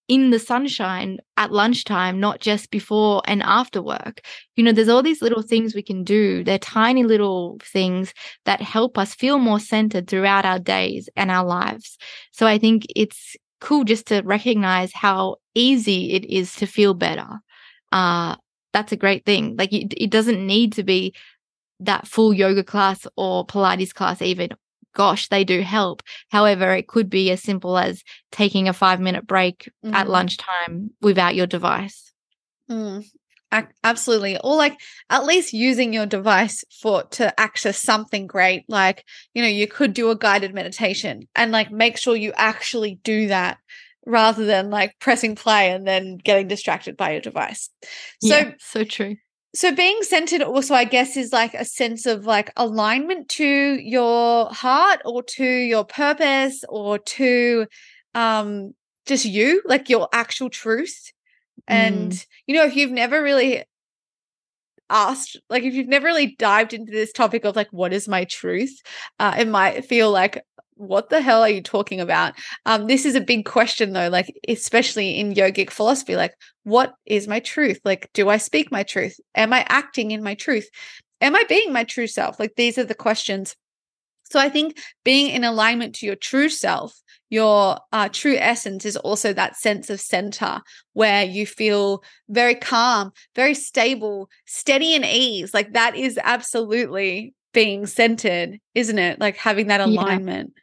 in 0.07 0.29
the 0.29 0.39
sunshine 0.39 1.17
at 1.35 1.51
lunchtime, 1.51 2.19
not 2.19 2.39
just 2.39 2.71
before 2.71 3.21
and 3.25 3.43
after 3.43 3.81
work. 3.81 4.21
You 4.55 4.63
know, 4.63 4.71
there's 4.71 4.89
all 4.89 5.03
these 5.03 5.21
little 5.21 5.41
things 5.41 5.75
we 5.75 5.81
can 5.81 6.03
do. 6.03 6.43
They're 6.43 6.59
tiny 6.59 7.03
little 7.03 7.57
things 7.61 8.13
that 8.45 8.61
help 8.61 8.97
us 8.97 9.13
feel 9.13 9.37
more 9.37 9.59
centered 9.59 10.07
throughout 10.07 10.45
our 10.45 10.59
days 10.59 11.09
and 11.15 11.29
our 11.29 11.45
lives. 11.45 11.97
So 12.31 12.47
I 12.47 12.57
think 12.57 12.85
it's 12.95 13.35
cool 13.59 13.83
just 13.83 14.07
to 14.07 14.21
recognize 14.21 14.93
how 14.93 15.37
easy 15.55 16.13
it 16.13 16.25
is 16.25 16.55
to 16.55 16.65
feel 16.67 16.93
better. 16.93 17.27
Uh, 17.91 18.35
that's 18.73 18.91
a 18.91 18.97
great 18.97 19.25
thing. 19.25 19.55
Like 19.57 19.73
it, 19.73 19.93
it 19.97 20.09
doesn't 20.09 20.45
need 20.45 20.73
to 20.73 20.83
be 20.83 21.13
that 21.79 22.07
full 22.07 22.33
yoga 22.33 22.63
class 22.63 23.05
or 23.17 23.45
Pilates 23.45 23.93
class, 23.93 24.21
even 24.21 24.49
gosh, 24.97 25.27
they 25.27 25.43
do 25.43 25.61
help. 25.61 26.01
However, 26.29 26.73
it 26.73 26.87
could 26.87 27.07
be 27.07 27.29
as 27.29 27.43
simple 27.43 27.77
as 27.77 28.03
taking 28.31 28.67
a 28.67 28.73
five 28.73 28.99
minute 28.99 29.27
break 29.27 29.69
mm. 29.85 29.93
at 29.93 30.09
lunchtime 30.09 30.89
without 31.01 31.35
your 31.35 31.45
device. 31.45 32.11
Mm. 32.69 33.05
Absolutely. 33.83 34.37
Or 34.39 34.55
like 34.55 34.77
at 35.09 35.23
least 35.23 35.53
using 35.53 35.93
your 35.93 36.07
device 36.07 36.63
for 36.81 37.03
to 37.11 37.39
access 37.39 37.81
something 37.81 38.25
great. 38.25 38.65
Like, 38.67 39.05
you 39.35 39.43
know, 39.43 39.47
you 39.47 39.67
could 39.67 39.93
do 39.93 40.09
a 40.09 40.17
guided 40.17 40.53
meditation 40.53 41.29
and 41.35 41.51
like 41.51 41.71
make 41.71 41.97
sure 41.97 42.15
you 42.15 42.33
actually 42.35 42.99
do 43.03 43.27
that 43.27 43.59
rather 44.05 44.45
than 44.45 44.71
like 44.71 44.95
pressing 44.99 45.35
play 45.35 45.71
and 45.71 45.87
then 45.87 46.17
getting 46.17 46.47
distracted 46.47 46.97
by 46.97 47.11
your 47.11 47.21
device. 47.21 47.69
So 48.21 48.37
yeah, 48.37 48.51
so 48.59 48.83
true 48.83 49.15
so 49.57 49.73
being 49.73 50.03
centered 50.03 50.43
also 50.43 50.75
i 50.75 50.83
guess 50.83 51.17
is 51.17 51.33
like 51.33 51.55
a 51.55 51.65
sense 51.65 52.05
of 52.05 52.25
like 52.27 52.51
alignment 52.57 53.27
to 53.27 53.79
your 53.81 54.47
heart 54.51 55.01
or 55.03 55.23
to 55.23 55.43
your 55.43 55.83
purpose 55.83 56.63
or 56.69 56.99
to 56.99 57.65
um 58.13 58.75
just 59.07 59.25
you 59.25 59.63
like 59.65 59.89
your 59.89 60.07
actual 60.13 60.47
truth 60.47 61.11
and 61.67 62.11
mm. 62.11 62.25
you 62.45 62.53
know 62.55 62.65
if 62.65 62.75
you've 62.75 62.91
never 62.91 63.23
really 63.23 63.63
asked 64.91 65.37
like 65.49 65.63
if 65.63 65.73
you've 65.73 65.87
never 65.87 66.05
really 66.05 66.35
dived 66.37 66.71
into 66.71 66.91
this 66.91 67.11
topic 67.11 67.43
of 67.43 67.55
like 67.55 67.67
what 67.71 67.91
is 67.91 68.07
my 68.07 68.25
truth 68.25 68.79
uh 69.19 69.33
it 69.39 69.47
might 69.47 69.83
feel 69.85 70.11
like 70.11 70.43
what 70.77 71.09
the 71.09 71.21
hell 71.21 71.41
are 71.41 71.49
you 71.49 71.61
talking 71.61 71.99
about? 71.99 72.33
Um, 72.65 72.87
this 72.87 73.05
is 73.05 73.15
a 73.15 73.21
big 73.21 73.45
question 73.45 73.93
though, 73.93 74.09
like 74.09 74.33
especially 74.47 75.17
in 75.17 75.33
yogic 75.33 75.69
philosophy, 75.69 76.15
like 76.15 76.33
what 76.63 76.93
is 77.05 77.27
my 77.27 77.39
truth? 77.39 77.79
Like, 77.83 78.09
do 78.13 78.29
I 78.29 78.37
speak 78.37 78.71
my 78.71 78.83
truth? 78.83 79.19
Am 79.35 79.53
I 79.53 79.65
acting 79.69 80.11
in 80.11 80.23
my 80.23 80.35
truth? 80.35 80.69
Am 81.21 81.35
I 81.35 81.43
being 81.49 81.73
my 81.73 81.83
true 81.83 82.07
self? 82.07 82.39
Like 82.39 82.55
these 82.55 82.77
are 82.77 82.83
the 82.83 82.95
questions. 82.95 83.55
So 84.29 84.39
I 84.39 84.49
think 84.49 84.77
being 85.03 85.29
in 85.29 85.43
alignment 85.43 85.95
to 85.95 86.05
your 86.05 86.15
true 86.15 86.49
self, 86.49 87.01
your 87.29 87.79
uh, 87.91 88.09
true 88.09 88.35
essence 88.37 88.85
is 88.85 88.97
also 88.97 89.33
that 89.33 89.55
sense 89.55 89.89
of 89.89 89.99
center 89.99 90.61
where 90.93 91.23
you 91.23 91.45
feel 91.45 92.03
very 92.29 92.55
calm, 92.55 93.11
very 93.35 93.53
stable, 93.53 94.29
steady 94.45 94.95
and 94.95 95.05
ease. 95.05 95.53
Like 95.53 95.73
that 95.73 95.95
is 95.95 96.19
absolutely 96.21 97.33
being 97.53 97.85
centered, 97.85 98.59
isn't 98.75 98.99
it? 98.99 99.19
Like 99.19 99.37
having 99.37 99.67
that 99.67 99.81
alignment. 99.81 100.53
Yeah. 100.55 100.61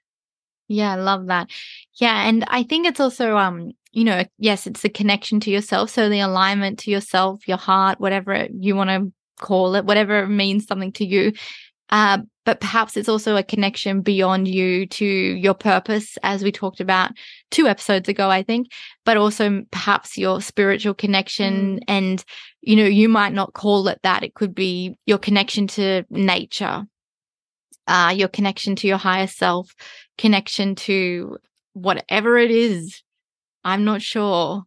Yeah, 0.68 0.92
I 0.92 0.96
love 0.96 1.26
that. 1.26 1.50
Yeah, 1.94 2.26
and 2.26 2.44
I 2.48 2.62
think 2.62 2.86
it's 2.86 3.00
also 3.00 3.36
um, 3.36 3.72
you 3.92 4.04
know, 4.04 4.24
yes, 4.38 4.66
it's 4.66 4.82
the 4.82 4.88
connection 4.88 5.40
to 5.40 5.50
yourself, 5.50 5.90
so 5.90 6.08
the 6.08 6.20
alignment 6.20 6.80
to 6.80 6.90
yourself, 6.90 7.46
your 7.46 7.58
heart, 7.58 8.00
whatever 8.00 8.48
you 8.58 8.74
want 8.74 8.90
to 8.90 9.12
call 9.40 9.76
it, 9.76 9.84
whatever 9.84 10.24
it 10.24 10.28
means 10.28 10.66
something 10.66 10.92
to 10.92 11.06
you. 11.06 11.32
Uh, 11.90 12.18
but 12.44 12.60
perhaps 12.60 12.96
it's 12.96 13.08
also 13.08 13.36
a 13.36 13.42
connection 13.42 14.00
beyond 14.00 14.48
you 14.48 14.86
to 14.86 15.04
your 15.06 15.54
purpose, 15.54 16.18
as 16.22 16.42
we 16.42 16.50
talked 16.50 16.80
about 16.80 17.12
two 17.50 17.68
episodes 17.68 18.08
ago, 18.08 18.28
I 18.28 18.42
think, 18.42 18.68
but 19.04 19.16
also 19.16 19.62
perhaps 19.70 20.18
your 20.18 20.40
spiritual 20.40 20.94
connection. 20.94 21.76
Mm. 21.76 21.84
And, 21.88 22.24
you 22.62 22.76
know, 22.76 22.84
you 22.84 23.08
might 23.08 23.32
not 23.32 23.54
call 23.54 23.86
it 23.88 24.00
that. 24.02 24.24
It 24.24 24.34
could 24.34 24.54
be 24.54 24.98
your 25.06 25.18
connection 25.18 25.66
to 25.68 26.04
nature, 26.10 26.84
uh, 27.86 28.12
your 28.14 28.28
connection 28.28 28.76
to 28.76 28.88
your 28.88 28.98
higher 28.98 29.28
self, 29.28 29.74
connection 30.18 30.74
to 30.74 31.38
whatever 31.72 32.36
it 32.38 32.50
is. 32.50 33.02
I'm 33.64 33.84
not 33.84 34.02
sure. 34.02 34.62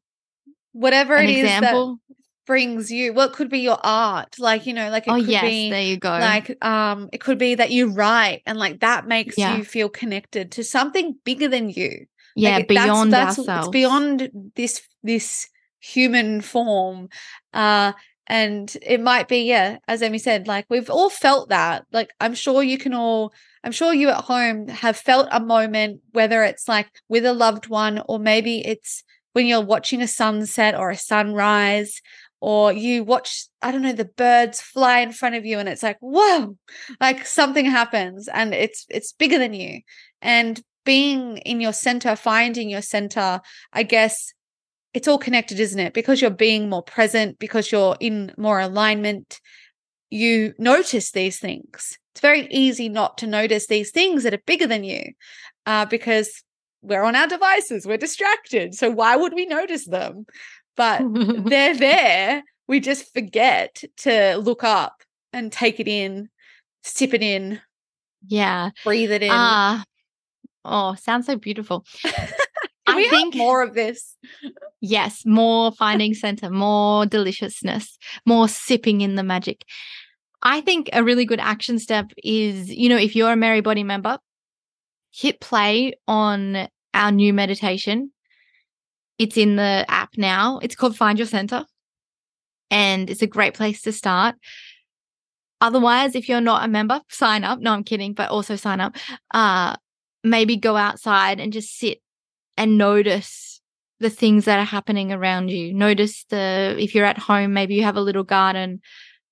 Whatever 0.74 1.16
An 1.16 1.26
it 1.30 1.38
is 1.38 1.44
that 1.46 1.58
example? 1.64 2.00
brings 2.46 2.92
you. 2.92 3.14
Well, 3.14 3.28
it 3.28 3.34
could 3.34 3.50
be 3.50 3.60
your 3.60 3.78
art, 3.84 4.36
like 4.40 4.66
you 4.66 4.74
know, 4.74 4.90
like 4.90 5.08
it 5.08 5.12
Oh, 5.12 5.16
could 5.16 5.28
yes, 5.28 5.42
be 5.44 5.70
there 5.70 5.82
you 5.82 5.98
go. 5.98 6.10
like 6.10 6.64
um, 6.64 7.10
it 7.12 7.20
could 7.20 7.38
be 7.38 7.56
that 7.56 7.72
you 7.72 7.92
write 7.92 8.42
and 8.46 8.58
like 8.58 8.80
that 8.82 9.08
makes 9.08 9.38
Yeah. 9.38 9.58
you 9.58 9.64
feel 9.64 9.90
connected 9.90 10.52
to 10.54 10.64
something 10.64 11.16
bigger 11.24 11.48
than 11.48 11.70
you. 11.70 12.06
yeah, 12.36 12.56
Like, 12.58 12.64
it- 12.64 12.68
that's- 12.70 12.86
beyond 12.86 13.14
that's, 13.14 13.40
ourselves. 13.40 13.68
It's 13.68 13.72
beyond 13.74 14.30
this 14.56 14.82
this 15.04 15.48
human 15.80 16.42
form. 16.42 17.10
Uh 17.54 17.94
and 18.30 18.76
it 18.82 19.00
might 19.00 19.30
be, 19.30 19.44
yeah, 19.44 19.78
as 19.88 20.02
emmy 20.02 20.18
said, 20.18 20.48
like 20.48 20.66
we've 20.70 20.90
all 20.90 21.10
felt 21.10 21.50
that. 21.50 21.86
Like 21.92 22.12
I'm 22.20 22.36
sure 22.36 22.62
you 22.62 22.78
can 22.78 22.94
all 22.94 23.34
I'm 23.68 23.74
sure 23.74 23.94
you 23.94 24.08
at 24.08 24.24
home 24.24 24.70
have 24.70 24.96
felt 24.96 25.28
a 25.30 25.42
moment, 25.42 26.00
whether 26.14 26.42
it's 26.42 26.70
like 26.70 26.88
with 27.10 27.26
a 27.26 27.34
loved 27.34 27.68
one, 27.68 28.02
or 28.08 28.18
maybe 28.18 28.66
it's 28.66 29.04
when 29.34 29.46
you're 29.46 29.60
watching 29.60 30.02
a 30.02 30.08
sunset 30.08 30.74
or 30.74 30.90
a 30.90 30.96
sunrise, 30.96 32.02
or 32.40 32.72
you 32.72 33.04
watch, 33.04 33.48
I 33.62 33.74
don't 33.74 33.82
know, 33.82 33.92
the 33.92 34.06
birds 34.06 34.62
fly 34.62 35.00
in 35.00 35.12
front 35.12 35.36
of 35.36 35.46
you, 35.46 35.60
and 35.60 35.68
it's 35.68 35.84
like, 35.84 35.98
whoa, 36.00 36.56
like 37.02 37.26
something 37.26 37.66
happens 37.66 38.30
and 38.30 38.54
it's 38.54 38.86
it's 38.88 39.12
bigger 39.12 39.38
than 39.38 39.54
you. 39.54 39.82
And 40.22 40.62
being 40.86 41.36
in 41.40 41.60
your 41.60 41.74
center, 41.74 42.16
finding 42.16 42.70
your 42.70 42.82
center, 42.82 43.42
I 43.74 43.84
guess 43.84 44.34
it's 44.94 45.10
all 45.10 45.18
connected, 45.18 45.60
isn't 45.60 45.78
it? 45.78 45.94
Because 45.94 46.22
you're 46.22 46.32
being 46.32 46.70
more 46.70 46.84
present, 46.84 47.38
because 47.38 47.70
you're 47.70 47.98
in 48.00 48.34
more 48.38 48.62
alignment, 48.62 49.42
you 50.10 50.54
notice 50.58 51.12
these 51.12 51.38
things. 51.38 51.98
It's 52.18 52.22
very 52.24 52.48
easy 52.50 52.90
not 52.90 53.20
to 53.20 53.28
notice 53.28 53.68
these 53.68 53.92
things 53.92 54.24
that 54.24 54.34
are 54.34 54.42
bigger 54.48 54.66
than 54.66 54.84
you 54.84 55.12
uh, 55.68 55.86
because 55.86 56.44
we're 56.82 57.04
on 57.04 57.16
our 57.16 57.28
devices, 57.28 57.86
we're 57.86 57.98
distracted. 57.98 58.74
So 58.74 58.90
why 58.90 59.16
would 59.16 59.36
we 59.36 59.46
notice 59.46 59.86
them? 59.86 60.26
But 60.76 61.04
they're 61.14 61.78
there. 61.78 62.42
We 62.68 62.80
just 62.80 63.14
forget 63.14 63.84
to 63.98 64.38
look 64.38 64.64
up 64.64 65.04
and 65.32 65.52
take 65.52 65.80
it 65.80 65.88
in, 65.88 66.30
sip 66.82 67.14
it 67.14 67.22
in, 67.22 67.62
yeah. 68.28 68.72
breathe 68.84 69.12
it 69.12 69.22
in. 69.22 69.30
Ah. 69.32 69.84
oh, 70.66 70.96
sounds 70.96 71.28
so 71.28 71.36
beautiful. 71.36 71.86
I 72.88 72.96
we 72.96 73.08
think- 73.12 73.36
have 73.36 73.40
more 73.40 73.62
of 73.62 73.76
this? 73.76 74.16
Yes, 74.82 75.24
more 75.24 75.72
finding 75.72 76.16
center, 76.16 76.50
more 76.50 77.06
deliciousness, 77.06 77.96
more 78.26 78.48
sipping 78.48 79.02
in 79.02 79.14
the 79.14 79.24
magic. 79.24 79.66
I 80.42 80.62
think 80.62 80.90
a 80.94 81.04
really 81.04 81.26
good 81.26 81.40
action 81.40 81.80
step 81.80 82.12
is, 82.24 82.70
you 82.70 82.90
know, 82.90 82.98
if 82.98 83.16
you're 83.16 83.34
a 83.34 83.36
Merrybody 83.36 83.84
member, 83.84 84.20
hit 85.12 85.40
play 85.40 85.94
on 86.08 86.68
our 86.94 87.12
new 87.12 87.34
meditation. 87.34 88.12
It's 89.18 89.38
in 89.38 89.56
the 89.56 89.86
app 89.88 90.12
now. 90.18 90.60
It's 90.62 90.76
called 90.76 90.96
Find 90.96 91.18
Your 91.18 91.28
Center. 91.28 91.66
And 92.70 93.10
it's 93.10 93.22
a 93.22 93.28
great 93.28 93.54
place 93.54 93.82
to 93.84 93.92
start. 93.92 94.36
Otherwise, 95.60 96.14
if 96.14 96.30
you're 96.30 96.42
not 96.42 96.64
a 96.64 96.68
member, 96.68 97.02
sign 97.10 97.44
up. 97.44 97.60
No, 97.60 97.74
I'm 97.74 97.84
kidding, 97.84 98.14
but 98.14 98.30
also 98.30 98.56
sign 98.56 98.80
up. 98.80 98.96
Uh, 99.34 99.76
maybe 100.24 100.56
go 100.56 100.76
outside 100.76 101.40
and 101.40 101.52
just 101.52 101.78
sit 101.78 102.00
and 102.58 102.78
notice 102.78 103.62
the 104.00 104.10
things 104.10 104.46
that 104.46 104.60
are 104.60 104.66
happening 104.66 105.12
around 105.12 105.50
you. 105.50 105.74
Notice 105.74 106.26
the 106.30 106.76
if 106.78 106.94
you're 106.94 107.06
at 107.06 107.18
home, 107.18 107.54
maybe 107.54 107.74
you 107.74 107.84
have 107.84 107.96
a 107.96 108.02
little 108.02 108.24
garden. 108.24 108.82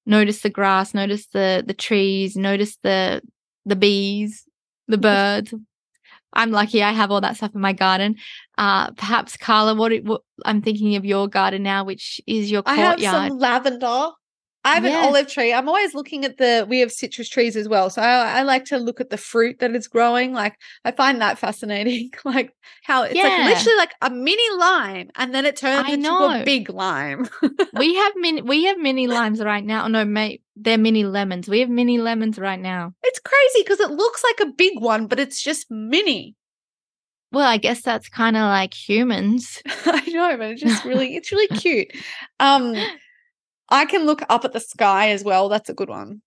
Notice 0.05 0.41
the 0.41 0.49
grass, 0.49 0.93
notice 0.93 1.27
the 1.27 1.63
the 1.65 1.73
trees, 1.73 2.35
notice 2.35 2.77
the 2.83 3.21
the 3.65 3.75
bees, 3.75 4.43
the 4.87 4.97
birds. 4.97 5.53
I'm 6.33 6.51
lucky 6.51 6.83
I 6.83 6.91
have 6.91 7.11
all 7.11 7.21
that 7.21 7.37
stuff 7.37 7.55
in 7.55 7.61
my 7.61 7.73
garden. 7.73 8.17
Uh 8.57 8.91
perhaps 8.91 9.37
Carla, 9.37 9.73
what, 9.73 9.91
it- 9.91 10.03
what 10.05 10.21
I'm 10.45 10.61
thinking 10.61 10.95
of 10.95 11.05
your 11.05 11.27
garden 11.27 11.63
now, 11.63 11.83
which 11.85 12.21
is 12.27 12.51
your 12.51 12.61
I 12.65 12.75
have 12.75 13.01
some 13.01 13.39
lavender. 13.39 14.09
I 14.65 14.73
have 14.73 14.83
Yes. 14.83 14.93
an 14.95 15.05
olive 15.07 15.27
tree. 15.27 15.53
I'm 15.53 15.67
always 15.69 15.93
looking 15.93 16.25
at 16.25 16.37
the. 16.37 16.65
We 16.67 16.79
have 16.79 16.91
citrus 16.91 17.29
trees 17.29 17.55
as 17.55 17.69
well, 17.69 17.89
so 17.89 18.01
I, 18.01 18.39
I 18.39 18.41
like 18.41 18.65
to 18.65 18.77
look 18.77 18.99
at 18.99 19.11
the 19.11 19.17
fruit 19.17 19.59
that 19.59 19.75
is 19.75 19.87
growing. 19.87 20.33
Like 20.33 20.57
I 20.83 20.91
find 20.91 21.21
that 21.21 21.37
fascinating. 21.37 22.09
like 22.25 22.51
how 22.83 23.03
it's 23.03 23.15
like 23.15 23.45
literally 23.45 23.77
like 23.77 23.93
a 24.01 24.09
mini 24.09 24.49
lime, 24.57 25.11
and 25.15 25.33
then 25.35 25.45
it 25.45 25.55
turns 25.55 25.87
I 25.87 25.93
into 25.93 26.09
know. 26.09 26.41
a 26.41 26.43
big 26.43 26.69
lime. 26.69 27.29
we 27.77 27.95
have 27.95 28.13
mini 28.17 28.41
we 28.41 28.65
have 28.65 28.77
mini 28.79 29.07
limes 29.07 29.39
right 29.39 29.63
now. 29.63 29.87
No, 29.87 30.03
mate, 30.03 30.41
they're 30.55 30.77
mini 30.79 31.03
lemons. 31.05 31.47
We 31.47 31.59
have 31.59 31.69
mini 31.69 31.99
lemons 31.99 32.39
right 32.39 32.59
now. 32.59 32.93
it's 33.03 33.19
crazy 33.19 33.59
because 33.63 33.79
it 33.79 33.91
looks 33.91 34.23
like 34.23 34.47
a 34.49 34.51
big 34.51 34.79
one, 34.81 35.05
but 35.07 35.19
it's 35.19 35.41
just 35.41 35.69
mini. 35.69 36.35
Well, 37.31 37.47
I 37.47 37.57
guess 37.57 37.81
that's 37.81 38.07
kind 38.09 38.35
of 38.37 38.43
like 38.43 38.73
humans. 38.73 39.61
I 39.85 40.03
know, 40.07 40.37
but 40.37 40.51
it's 40.51 40.61
just 40.61 40.85
really, 40.85 41.15
it's 41.17 41.31
really 41.31 41.47
cute. 41.59 41.91
Um, 42.39 42.75
I 43.69 43.85
can 43.85 44.05
look 44.05 44.21
up 44.29 44.45
at 44.45 44.53
the 44.53 44.59
sky 44.59 45.09
as 45.09 45.23
well. 45.23 45.49
That's 45.49 45.69
a 45.69 45.73
good 45.73 45.89
one. 45.89 46.21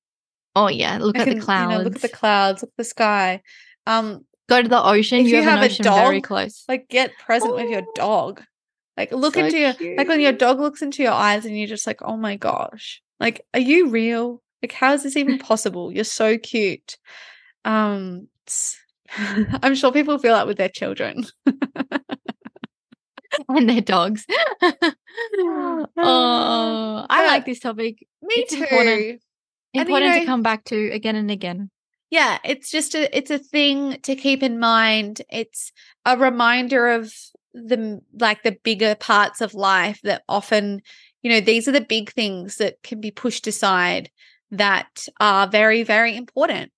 Oh 0.56 0.68
yeah, 0.68 0.98
look 0.98 1.16
I 1.16 1.22
at 1.22 1.28
can, 1.28 1.38
the 1.38 1.44
clouds. 1.44 1.70
You 1.72 1.78
know, 1.78 1.84
look 1.84 1.96
at 1.96 2.02
the 2.02 2.08
clouds, 2.08 2.62
look 2.62 2.70
at 2.70 2.76
the 2.76 2.84
sky. 2.84 3.42
Um, 3.86 4.24
Go 4.48 4.62
to 4.62 4.68
the 4.68 4.82
ocean. 4.82 5.20
If 5.20 5.26
you, 5.28 5.36
you 5.36 5.42
have, 5.42 5.58
have 5.60 5.62
a 5.62 5.66
ocean 5.66 5.84
very 5.84 6.20
dog, 6.20 6.24
close. 6.26 6.64
like 6.68 6.88
get 6.88 7.12
present 7.18 7.54
with 7.54 7.70
your 7.70 7.82
Oh. 7.82 7.92
dog. 7.94 8.42
Like 8.96 9.12
look 9.12 9.34
So 9.34 9.44
into 9.44 9.58
your 9.58 9.74
like 9.96 10.08
when 10.08 10.20
your 10.20 10.32
dog 10.32 10.58
looks 10.58 10.82
into 10.82 11.02
your 11.02 11.12
eyes 11.12 11.44
and 11.44 11.56
you're 11.56 11.68
just 11.68 11.86
like, 11.86 12.00
oh 12.02 12.16
my 12.16 12.36
gosh, 12.36 13.02
like 13.20 13.42
are 13.54 13.60
you 13.60 13.88
real? 13.90 14.42
Like 14.62 14.72
how 14.72 14.92
is 14.94 15.04
this 15.04 15.16
even 15.16 15.38
possible? 15.50 15.92
You're 15.92 16.02
so 16.04 16.38
cute. 16.38 16.96
Um, 17.64 18.28
I'm 19.62 19.74
sure 19.74 19.92
people 19.92 20.18
feel 20.18 20.34
that 20.34 20.46
with 20.46 20.56
their 20.58 20.68
children. 20.70 21.24
and 23.48 23.68
their 23.68 23.80
dogs. 23.80 24.24
oh, 24.62 24.72
uh, 25.42 25.86
oh 25.96 27.06
I 27.08 27.26
like 27.26 27.46
this 27.46 27.60
topic. 27.60 28.06
Me 28.22 28.34
It's 28.36 28.54
too. 28.54 28.62
important. 28.62 29.22
And, 29.74 29.88
you 29.88 30.00
know- 30.00 30.18
to 30.20 30.26
come 30.26 30.42
back 30.42 30.64
to 30.64 30.90
again 30.90 31.14
and 31.16 31.30
again. 31.30 31.70
yeah 32.10 32.38
it's 32.42 32.70
just 32.70 32.94
a 32.94 33.14
it's 33.16 33.30
a 33.30 33.38
thing 33.38 33.98
to 34.02 34.16
keep 34.16 34.42
in 34.42 34.58
mind 34.58 35.20
it's 35.30 35.72
a 36.06 36.16
reminder 36.16 36.88
of 36.88 37.12
the 37.52 38.00
like 38.18 38.42
the 38.42 38.56
bigger 38.64 38.94
parts 38.94 39.40
of 39.42 39.52
life 39.54 40.00
that 40.04 40.22
often 40.28 40.80
you 41.22 41.30
know 41.30 41.40
these 41.40 41.68
are 41.68 41.72
the 41.72 41.82
big 41.82 42.10
things 42.12 42.56
that 42.56 42.82
can 42.82 43.00
be 43.00 43.10
pushed 43.10 43.46
aside 43.46 44.10
that 44.50 45.06
are 45.20 45.46
very 45.46 45.82
very 45.82 46.16
important 46.16 46.72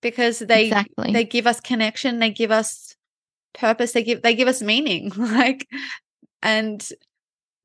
because 0.00 0.38
they 0.38 0.64
exactly. 0.64 1.12
they 1.12 1.24
give 1.24 1.46
us 1.46 1.60
connection 1.60 2.18
they 2.18 2.30
give 2.30 2.50
us 2.50 2.96
purpose 3.52 3.92
they 3.92 4.02
give 4.02 4.22
they 4.22 4.34
give 4.34 4.48
us 4.48 4.62
meaning 4.62 5.10
like 5.16 5.68
and 6.42 6.88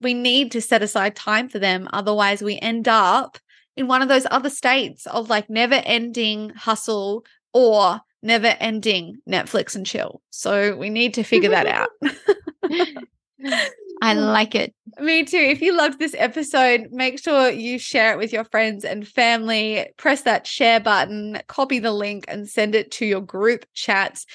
we 0.02 0.14
need 0.14 0.52
to 0.52 0.62
set 0.62 0.84
aside 0.84 1.16
time 1.16 1.48
for 1.48 1.60
them 1.60 1.88
otherwise 1.94 2.42
we 2.42 2.60
end 2.60 2.88
up 2.88 3.38
in 3.78 3.88
one 3.88 4.02
of 4.02 4.10
those 4.10 4.26
other 4.32 4.50
states 4.50 5.06
of 5.08 5.30
like 5.30 5.50
never 5.50 5.76
ending 5.76 6.50
hustle 6.52 7.26
or 7.54 8.02
never 8.22 8.56
ending 8.60 9.18
netflix 9.30 9.76
and 9.76 9.86
chill. 9.86 10.22
So 10.32 10.76
we 10.76 10.90
need 10.90 11.14
to 11.16 11.24
figure 11.24 11.52
that 11.52 11.68
out 11.68 11.90
I 14.02 14.14
like 14.14 14.56
it. 14.56 14.74
me 15.00 15.24
too. 15.24 15.38
If 15.38 15.62
you 15.62 15.76
loved 15.76 16.00
this 16.00 16.16
episode, 16.18 16.88
make 16.92 17.20
sure 17.20 17.50
you 17.50 17.80
share 17.80 18.12
it 18.12 18.18
with 18.18 18.34
your 18.34 18.44
friends 18.46 18.84
and 18.84 19.08
family. 19.08 19.88
Press 19.98 20.22
that 20.24 20.46
share 20.46 20.80
button, 20.80 21.40
copy 21.48 21.80
the 21.80 21.92
link, 21.92 22.26
and 22.28 22.48
send 22.48 22.76
it 22.76 22.92
to 22.92 23.06
your 23.06 23.22
group 23.22 23.66
chats. 23.74 24.26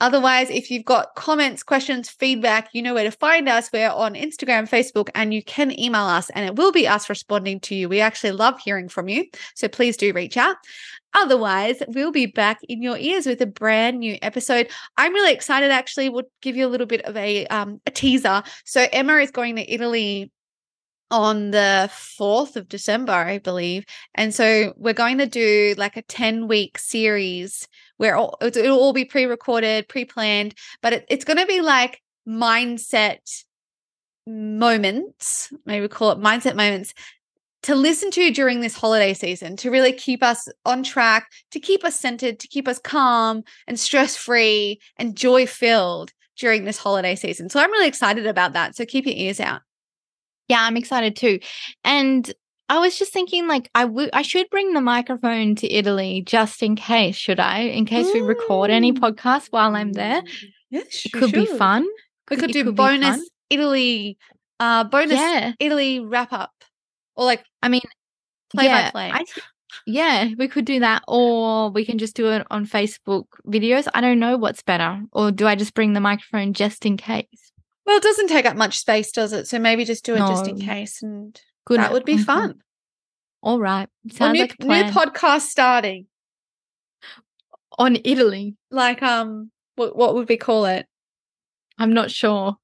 Otherwise, 0.00 0.50
if 0.50 0.70
you've 0.70 0.84
got 0.84 1.14
comments, 1.16 1.62
questions, 1.62 2.10
feedback, 2.10 2.68
you 2.72 2.82
know 2.82 2.94
where 2.94 3.04
to 3.04 3.10
find 3.10 3.48
us. 3.48 3.70
We're 3.72 3.90
on 3.90 4.14
Instagram, 4.14 4.68
Facebook, 4.68 5.08
and 5.14 5.32
you 5.32 5.42
can 5.42 5.78
email 5.78 6.04
us, 6.04 6.30
and 6.30 6.44
it 6.46 6.56
will 6.56 6.72
be 6.72 6.86
us 6.86 7.08
responding 7.08 7.60
to 7.60 7.74
you. 7.74 7.88
We 7.88 8.00
actually 8.00 8.32
love 8.32 8.60
hearing 8.60 8.88
from 8.88 9.08
you. 9.08 9.26
So 9.54 9.68
please 9.68 9.96
do 9.96 10.12
reach 10.12 10.36
out. 10.36 10.56
Otherwise, 11.16 11.82
we'll 11.88 12.12
be 12.12 12.26
back 12.26 12.60
in 12.68 12.82
your 12.82 12.98
ears 12.98 13.26
with 13.26 13.40
a 13.40 13.46
brand 13.46 14.00
new 14.00 14.18
episode. 14.20 14.68
I'm 14.98 15.14
really 15.14 15.32
excited. 15.32 15.70
Actually, 15.70 16.10
we'll 16.10 16.30
give 16.42 16.56
you 16.56 16.66
a 16.66 16.68
little 16.68 16.86
bit 16.86 17.02
of 17.06 17.16
a 17.16 17.46
um, 17.46 17.80
a 17.86 17.90
teaser. 17.90 18.42
So 18.66 18.86
Emma 18.92 19.14
is 19.14 19.30
going 19.30 19.56
to 19.56 19.72
Italy 19.72 20.30
on 21.10 21.52
the 21.52 21.88
4th 21.90 22.56
of 22.56 22.68
December, 22.68 23.12
I 23.12 23.38
believe. 23.38 23.84
And 24.14 24.34
so 24.34 24.74
we're 24.76 24.92
going 24.92 25.18
to 25.18 25.26
do 25.26 25.74
like 25.78 25.96
a 25.96 26.02
10 26.02 26.48
week 26.48 26.78
series 26.78 27.66
where 27.96 28.16
all, 28.16 28.36
it'll 28.42 28.78
all 28.78 28.92
be 28.92 29.04
pre-recorded, 29.04 29.88
pre-planned, 29.88 30.54
but 30.82 30.92
it, 30.92 31.06
it's 31.08 31.24
going 31.24 31.38
to 31.38 31.46
be 31.46 31.60
like 31.60 32.02
mindset 32.28 33.44
moments, 34.26 35.52
maybe 35.64 35.86
call 35.88 36.10
it 36.10 36.18
mindset 36.18 36.56
moments 36.56 36.92
to 37.66 37.74
listen 37.74 38.12
to 38.12 38.30
during 38.30 38.60
this 38.60 38.76
holiday 38.76 39.12
season 39.12 39.56
to 39.56 39.72
really 39.72 39.92
keep 39.92 40.22
us 40.22 40.46
on 40.64 40.84
track, 40.84 41.28
to 41.50 41.58
keep 41.58 41.84
us 41.84 41.98
centered, 41.98 42.38
to 42.38 42.46
keep 42.46 42.68
us 42.68 42.78
calm 42.78 43.42
and 43.66 43.78
stress 43.78 44.16
free 44.16 44.78
and 44.98 45.16
joy 45.16 45.46
filled 45.46 46.12
during 46.38 46.64
this 46.64 46.78
holiday 46.78 47.16
season. 47.16 47.48
So 47.48 47.58
I'm 47.58 47.72
really 47.72 47.88
excited 47.88 48.24
about 48.24 48.52
that. 48.52 48.76
So 48.76 48.84
keep 48.84 49.04
your 49.04 49.16
ears 49.16 49.40
out. 49.40 49.62
Yeah, 50.46 50.62
I'm 50.62 50.76
excited 50.76 51.16
too. 51.16 51.40
And 51.82 52.32
I 52.68 52.78
was 52.78 52.96
just 52.96 53.12
thinking, 53.12 53.48
like, 53.48 53.68
I 53.74 53.84
would, 53.84 54.10
I 54.12 54.22
should 54.22 54.48
bring 54.48 54.72
the 54.72 54.80
microphone 54.80 55.56
to 55.56 55.72
Italy 55.72 56.22
just 56.24 56.62
in 56.62 56.76
case. 56.76 57.16
Should 57.16 57.40
I? 57.40 57.62
In 57.62 57.84
case 57.84 58.06
we 58.14 58.20
record 58.20 58.70
any 58.70 58.92
podcast 58.92 59.48
while 59.50 59.74
I'm 59.74 59.92
there, 59.92 60.22
Yes, 60.70 61.04
it 61.04 61.12
could 61.12 61.32
be 61.32 61.46
fun. 61.46 61.84
We 62.30 62.36
could 62.36 62.52
do 62.52 62.64
be 62.64 62.70
bonus. 62.70 63.28
Italy, 63.50 64.18
uh, 64.60 64.84
bonus 64.84 65.18
Yeah, 65.18 65.52
Italy 65.58 65.98
wrap 65.98 66.32
up, 66.32 66.52
or 67.16 67.24
like 67.24 67.44
I 67.62 67.68
mean, 67.68 67.82
play 68.52 68.64
yeah, 68.64 68.86
by 68.86 68.90
play. 68.90 69.10
I 69.12 69.24
yeah, 69.86 70.28
we 70.38 70.48
could 70.48 70.64
do 70.64 70.80
that, 70.80 71.02
or 71.06 71.70
we 71.70 71.84
can 71.84 71.98
just 71.98 72.16
do 72.16 72.30
it 72.32 72.46
on 72.50 72.66
Facebook 72.66 73.26
videos. 73.46 73.88
I 73.94 74.00
don't 74.00 74.18
know 74.18 74.36
what's 74.36 74.62
better, 74.62 75.02
or 75.12 75.30
do 75.30 75.46
I 75.46 75.54
just 75.54 75.74
bring 75.74 75.92
the 75.92 76.00
microphone 76.00 76.52
just 76.52 76.86
in 76.86 76.96
case? 76.96 77.52
Well, 77.84 77.96
it 77.96 78.02
doesn't 78.02 78.28
take 78.28 78.46
up 78.46 78.56
much 78.56 78.78
space, 78.78 79.12
does 79.12 79.32
it? 79.32 79.46
So 79.46 79.58
maybe 79.58 79.84
just 79.84 80.04
do 80.04 80.14
it 80.14 80.18
just 80.18 80.48
in 80.48 80.58
case, 80.58 81.02
and 81.02 81.38
Good. 81.66 81.80
that 81.80 81.92
would 81.92 82.04
be 82.04 82.18
fun. 82.18 82.60
All 83.42 83.60
right, 83.60 83.88
sounds 84.10 84.32
new, 84.34 84.40
like 84.40 84.56
a 84.60 84.64
new 84.64 84.84
podcast 84.92 85.42
starting. 85.42 86.06
on 87.78 87.98
Italy. 88.04 88.56
Like 88.70 89.02
um, 89.02 89.50
what 89.76 89.96
what 89.96 90.14
would 90.14 90.28
we 90.28 90.36
call 90.36 90.64
it? 90.64 90.86
I'm 91.78 91.92
not 91.92 92.10
sure. 92.10 92.56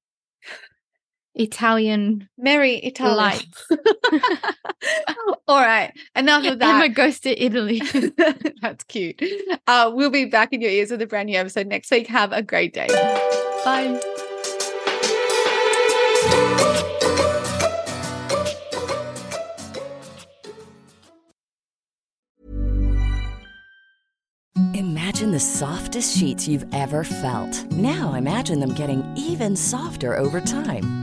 Italian 1.35 2.29
Merry 2.37 2.79
Italy. 2.83 3.15
lights. 3.15 3.67
All 5.47 5.61
right, 5.61 5.91
enough 6.15 6.45
of 6.45 6.59
that. 6.59 6.75
Emma 6.75 6.87
that. 6.87 6.93
goes 6.95 7.19
to 7.21 7.43
Italy. 7.43 7.81
That's 8.61 8.83
cute. 8.85 9.21
Uh, 9.67 9.91
we'll 9.93 10.09
be 10.09 10.25
back 10.25 10.53
in 10.53 10.61
your 10.61 10.71
ears 10.71 10.91
with 10.91 11.01
a 11.01 11.07
brand 11.07 11.27
new 11.27 11.37
episode 11.37 11.67
next 11.67 11.91
week. 11.91 12.07
Have 12.07 12.31
a 12.31 12.41
great 12.41 12.73
day. 12.73 12.87
Bye. 13.65 13.99
Imagine 24.75 25.31
the 25.31 25.39
softest 25.39 26.17
sheets 26.17 26.47
you've 26.47 26.65
ever 26.73 27.03
felt. 27.03 27.65
Now 27.71 28.13
imagine 28.13 28.59
them 28.59 28.73
getting 28.73 29.03
even 29.15 29.55
softer 29.55 30.15
over 30.15 30.39
time. 30.39 31.02